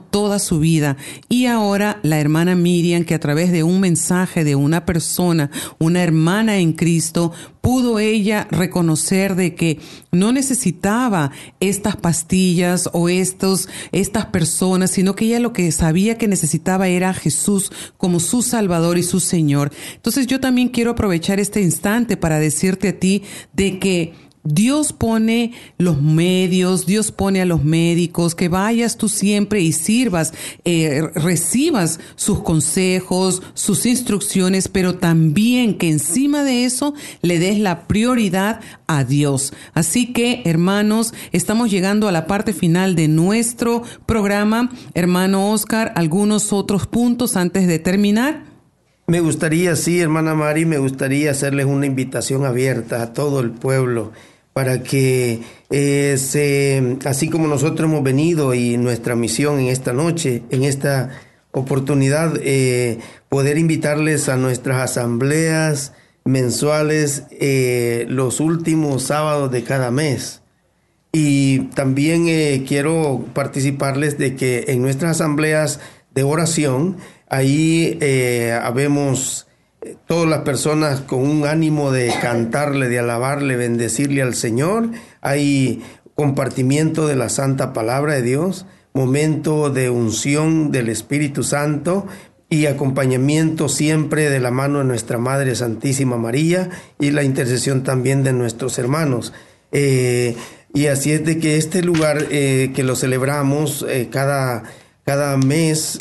toda 0.10 0.40
su 0.40 0.60
vida. 0.60 0.98
Y 1.30 1.46
ahora 1.46 2.00
la 2.04 2.20
hermana 2.20 2.56
Miriam, 2.56 3.04
que 3.04 3.16
a 3.16 3.20
través 3.20 3.52
de 3.52 3.64
un 3.64 3.80
mensaje 3.80 4.44
de 4.44 4.56
una 4.56 4.86
persona, 4.86 5.50
una 5.80 6.04
hermana 6.04 6.58
en 6.58 6.74
Cristo, 6.74 7.32
pudo 7.62 8.00
ella 8.00 8.48
reconocer 8.52 9.36
de 9.36 9.56
que 9.56 9.80
no 10.12 10.32
necesitaba 10.32 11.32
estas 11.60 11.96
pastillas 11.96 12.90
o 12.94 13.10
estos, 13.10 13.70
estas 13.92 14.26
personas, 14.28 14.92
sino 14.92 15.16
que 15.16 15.26
ella 15.26 15.40
lo 15.40 15.54
que 15.54 15.72
sabía 15.72 16.18
que 16.18 16.28
necesitaba 16.28 16.88
era 16.88 17.14
Jesús 17.14 17.72
como 17.98 18.20
su 18.20 18.42
Salvador 18.42 18.98
y 18.98 19.04
su 19.04 19.20
Señor. 19.20 19.72
Entonces 19.96 20.28
yo 20.28 20.40
también 20.40 20.70
quiero 20.70 20.92
aprovechar 20.92 21.40
este 21.40 21.62
instante 21.62 22.18
para 22.18 22.40
decirte 22.40 22.90
a 22.90 23.00
ti 23.00 23.24
de 23.54 23.80
que 23.80 24.31
Dios 24.44 24.92
pone 24.92 25.54
los 25.78 26.02
medios, 26.02 26.88
Dios 26.88 27.12
pone 27.12 27.42
a 27.42 27.46
los 27.46 27.64
médicos, 27.64 28.34
que 28.34 28.50
vayas 28.50 28.98
tú 28.98 29.08
siempre 29.08 29.62
y 29.62 29.72
sirvas, 29.72 30.34
eh, 30.66 31.04
recibas 31.14 32.00
sus 32.16 32.42
consejos, 32.42 33.44
sus 33.54 33.86
instrucciones, 33.86 34.68
pero 34.68 34.96
también 34.96 35.78
que 35.78 35.90
encima 35.90 36.44
de 36.44 36.66
eso 36.66 36.96
le 37.22 37.38
des 37.38 37.60
la 37.60 37.88
prioridad 37.88 38.62
a 38.88 39.04
Dios. 39.04 39.54
Así 39.74 40.12
que, 40.12 40.42
hermanos, 40.46 41.14
estamos 41.32 41.70
llegando 41.70 42.08
a 42.08 42.12
la 42.12 42.26
parte 42.26 42.52
final 42.54 42.96
de 42.96 43.08
nuestro 43.08 43.84
programa. 44.08 44.72
Hermano 44.96 45.52
Oscar, 45.52 45.94
algunos 45.96 46.52
otros 46.52 46.88
puntos 46.88 47.36
antes 47.36 47.68
de 47.68 47.78
terminar. 47.78 48.44
Me 49.06 49.20
gustaría, 49.20 49.76
sí, 49.76 50.00
hermana 50.00 50.36
Mari, 50.36 50.66
me 50.66 50.78
gustaría 50.78 51.32
hacerles 51.32 51.66
una 51.66 51.86
invitación 51.86 52.46
abierta 52.46 53.04
a 53.04 53.14
todo 53.14 53.42
el 53.42 53.52
pueblo 53.52 54.14
para 54.54 54.84
que 54.84 55.42
eh, 55.70 56.18
se, 56.18 56.98
así 57.06 57.30
como 57.30 57.48
nosotros 57.48 57.90
hemos 57.90 58.04
venido 58.04 58.54
y 58.54 58.78
nuestra 58.78 59.16
misión 59.16 59.60
en 59.60 59.68
esta 59.68 59.94
noche, 59.94 60.44
en 60.50 60.64
esta 60.64 61.10
oportunidad, 61.52 62.34
eh, 62.42 63.00
poder 63.30 63.58
invitarles 63.58 64.30
a 64.30 64.38
nuestras 64.38 64.92
asambleas 64.92 65.94
mensuales 66.24 67.24
eh, 67.32 68.06
los 68.10 68.40
últimos 68.40 69.04
sábados 69.04 69.52
de 69.52 69.64
cada 69.64 69.90
mes. 69.92 70.42
Y 71.14 71.60
también 71.76 72.26
quiero 72.66 73.26
participarles 73.34 74.18
de 74.18 74.36
que 74.36 74.66
en 74.70 74.82
nuestras 74.82 75.18
asambleas 75.18 75.82
de 76.14 76.24
oración, 76.24 76.98
ahí 77.28 78.00
habemos 78.64 79.46
todas 80.08 80.30
las 80.30 80.42
personas 80.42 81.02
con 81.02 81.20
un 81.20 81.46
ánimo 81.46 81.92
de 81.92 82.14
cantarle, 82.22 82.88
de 82.88 83.00
alabarle, 83.00 83.56
bendecirle 83.56 84.22
al 84.22 84.36
Señor. 84.36 84.90
Hay 85.22 85.82
compartimiento 86.16 87.08
de 87.08 87.16
la 87.16 87.30
santa 87.30 87.74
palabra 87.74 88.14
de 88.14 88.22
Dios, 88.22 88.66
momento 88.94 89.70
de 89.70 89.90
unción 89.90 90.72
del 90.72 90.90
Espíritu 90.90 91.44
Santo 91.44 92.06
y 92.50 92.66
acompañamiento 92.66 93.70
siempre 93.70 94.30
de 94.30 94.40
la 94.40 94.52
mano 94.52 94.80
de 94.80 94.86
nuestra 94.86 95.18
Madre 95.18 95.56
Santísima 95.56 96.18
María 96.18 96.70
y 97.00 97.12
la 97.12 97.24
intercesión 97.24 97.84
también 97.84 98.24
de 98.24 98.34
nuestros 98.34 98.78
hermanos. 98.78 99.34
Eh, 99.72 100.36
y 100.74 100.88
así 100.88 101.14
es 101.14 101.26
de 101.26 101.40
que 101.40 101.58
este 101.58 101.82
lugar 101.82 102.28
eh, 102.30 102.72
que 102.76 102.84
lo 102.84 102.96
celebramos 102.96 103.86
eh, 103.90 104.10
cada, 104.12 104.64
cada 105.06 105.38
mes 105.38 106.00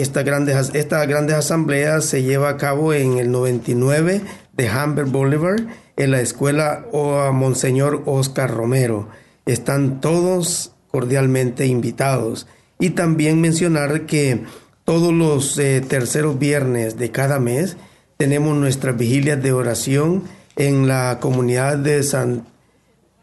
esta 0.00 0.22
grandes, 0.22 0.70
esta 0.74 1.04
grandes 1.04 1.36
asamblea 1.36 2.00
se 2.00 2.22
lleva 2.22 2.48
a 2.48 2.56
cabo 2.56 2.94
en 2.94 3.18
el 3.18 3.30
99 3.30 4.22
de 4.52 4.70
Humber 4.70 5.04
Boulevard, 5.04 5.60
en 5.96 6.10
la 6.10 6.20
escuela 6.20 6.86
o 6.92 7.30
Monseñor 7.32 8.02
Oscar 8.06 8.50
Romero. 8.50 9.08
Están 9.44 10.00
todos 10.00 10.72
cordialmente 10.90 11.66
invitados. 11.66 12.46
Y 12.78 12.90
también 12.90 13.40
mencionar 13.40 14.06
que 14.06 14.44
todos 14.84 15.12
los 15.12 15.58
eh, 15.58 15.82
terceros 15.86 16.38
viernes 16.38 16.96
de 16.96 17.10
cada 17.10 17.38
mes 17.38 17.76
tenemos 18.16 18.56
nuestras 18.56 18.96
vigilias 18.96 19.42
de 19.42 19.52
oración 19.52 20.24
en 20.56 20.88
la 20.88 21.18
comunidad 21.20 21.76
de 21.76 22.02
San, 22.02 22.46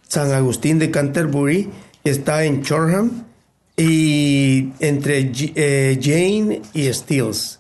San 0.08 0.32
Agustín 0.32 0.78
de 0.80 0.92
Canterbury, 0.92 1.70
que 2.04 2.12
está 2.12 2.44
en 2.44 2.62
Chorham, 2.62 3.27
y 3.78 4.70
entre 4.80 5.32
eh, 5.56 6.00
Jane 6.02 6.62
y 6.74 6.92
Stills. 6.92 7.60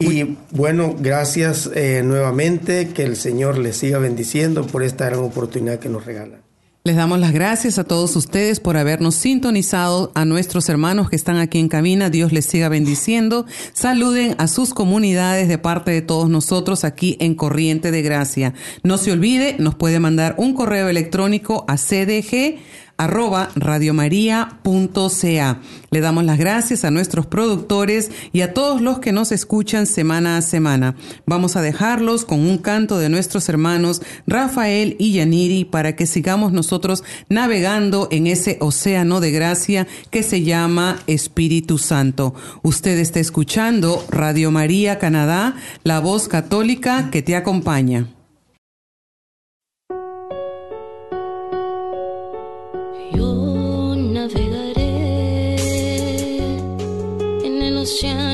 Y 0.00 0.36
bueno, 0.50 0.94
gracias 0.98 1.70
eh, 1.74 2.02
nuevamente, 2.04 2.88
que 2.88 3.04
el 3.04 3.16
Señor 3.16 3.58
les 3.58 3.76
siga 3.76 3.98
bendiciendo 3.98 4.66
por 4.66 4.82
esta 4.82 5.06
gran 5.06 5.20
oportunidad 5.20 5.78
que 5.78 5.88
nos 5.88 6.04
regala. 6.04 6.38
Les 6.84 6.96
damos 6.96 7.18
las 7.18 7.32
gracias 7.32 7.78
a 7.78 7.84
todos 7.84 8.14
ustedes 8.16 8.60
por 8.60 8.76
habernos 8.76 9.16
sintonizado, 9.16 10.12
a 10.14 10.24
nuestros 10.24 10.68
hermanos 10.68 11.10
que 11.10 11.16
están 11.16 11.36
aquí 11.36 11.58
en 11.58 11.68
cabina, 11.68 12.08
Dios 12.08 12.32
les 12.32 12.46
siga 12.46 12.68
bendiciendo. 12.68 13.44
Saluden 13.74 14.36
a 14.38 14.46
sus 14.46 14.72
comunidades 14.72 15.48
de 15.48 15.58
parte 15.58 15.90
de 15.90 16.00
todos 16.00 16.30
nosotros 16.30 16.84
aquí 16.84 17.16
en 17.20 17.34
Corriente 17.34 17.90
de 17.90 18.02
Gracia. 18.02 18.54
No 18.84 18.96
se 18.96 19.12
olvide, 19.12 19.56
nos 19.58 19.74
puede 19.74 20.00
mandar 20.00 20.36
un 20.38 20.54
correo 20.54 20.88
electrónico 20.88 21.64
a 21.68 21.76
cdg 21.76 22.58
arroba 22.98 23.48
radiomaria.ca. 23.54 25.60
Le 25.90 26.00
damos 26.00 26.24
las 26.24 26.36
gracias 26.36 26.84
a 26.84 26.90
nuestros 26.90 27.24
productores 27.26 28.10
y 28.32 28.42
a 28.42 28.52
todos 28.52 28.82
los 28.82 28.98
que 28.98 29.12
nos 29.12 29.32
escuchan 29.32 29.86
semana 29.86 30.36
a 30.36 30.42
semana. 30.42 30.96
Vamos 31.24 31.56
a 31.56 31.62
dejarlos 31.62 32.26
con 32.26 32.40
un 32.40 32.58
canto 32.58 32.98
de 32.98 33.08
nuestros 33.08 33.48
hermanos 33.48 34.02
Rafael 34.26 34.96
y 34.98 35.12
Yaniri 35.12 35.64
para 35.64 35.96
que 35.96 36.06
sigamos 36.06 36.52
nosotros 36.52 37.04
navegando 37.28 38.08
en 38.10 38.26
ese 38.26 38.58
océano 38.60 39.20
de 39.20 39.30
gracia 39.30 39.86
que 40.10 40.22
se 40.22 40.42
llama 40.42 40.98
Espíritu 41.06 41.78
Santo. 41.78 42.34
Usted 42.62 42.98
está 42.98 43.20
escuchando 43.20 44.04
Radio 44.10 44.50
María 44.50 44.98
Canadá, 44.98 45.56
la 45.84 46.00
voz 46.00 46.28
católica 46.28 47.10
que 47.10 47.22
te 47.22 47.36
acompaña. 47.36 48.17
question 57.88 58.27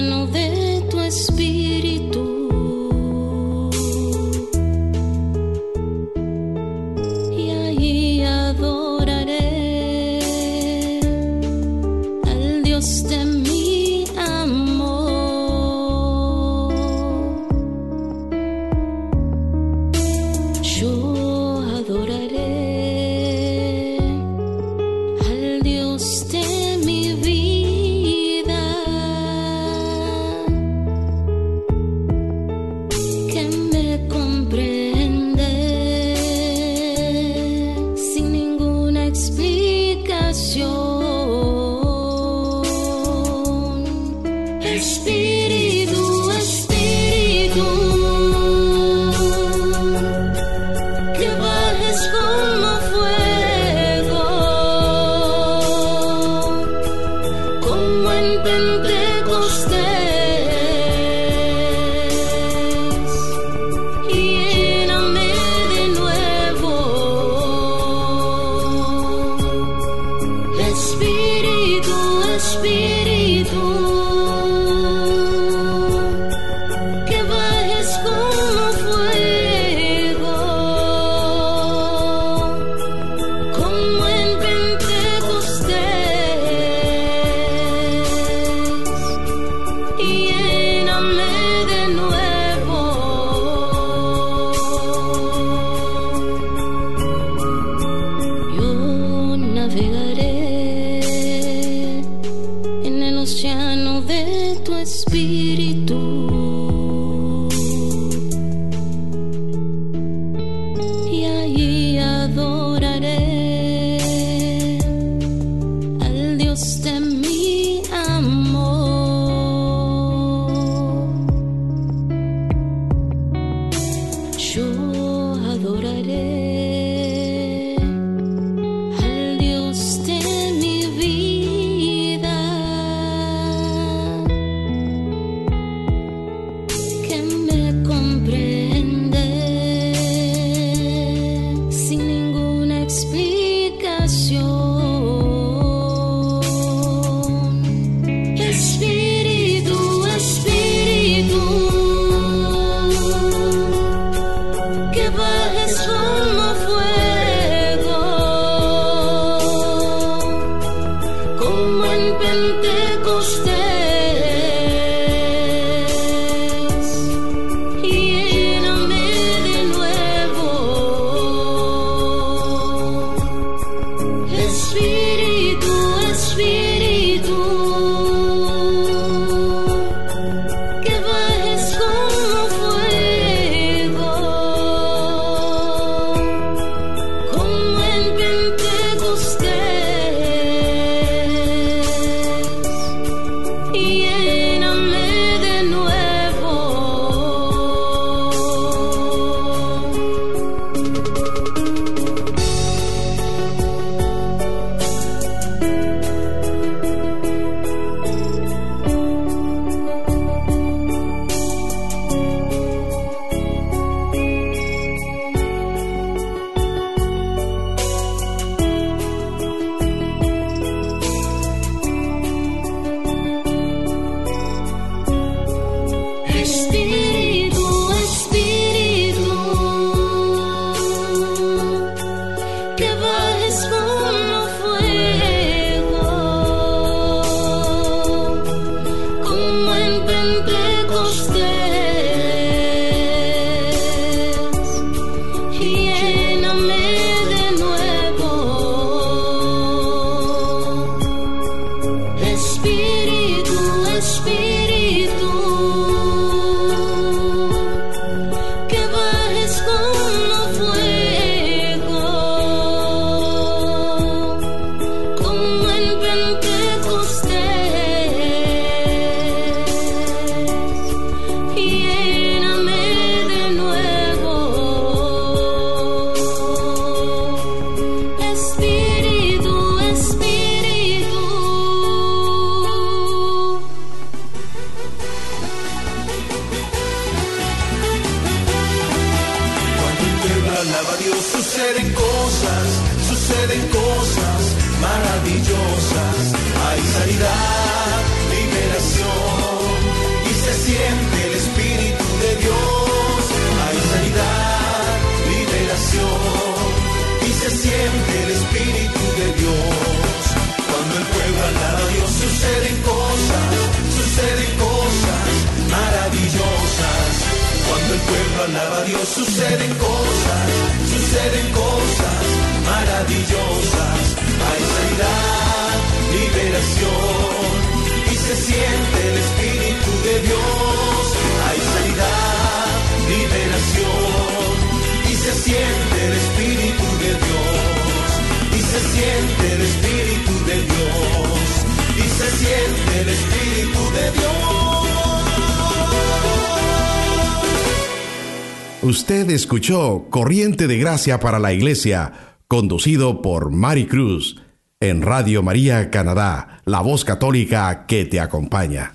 escuchó 349.45 350.07
Corriente 350.09 350.67
de 350.67 350.79
Gracia 350.79 351.21
para 351.21 351.39
la 351.39 351.53
Iglesia, 351.53 352.39
conducido 352.49 353.21
por 353.21 353.51
Mari 353.51 353.85
Cruz, 353.85 354.41
en 354.81 355.03
Radio 355.03 355.43
María 355.43 355.91
Canadá, 355.91 356.63
la 356.65 356.81
voz 356.81 357.05
católica 357.05 357.85
que 357.87 358.07
te 358.07 358.21
acompaña. 358.21 358.94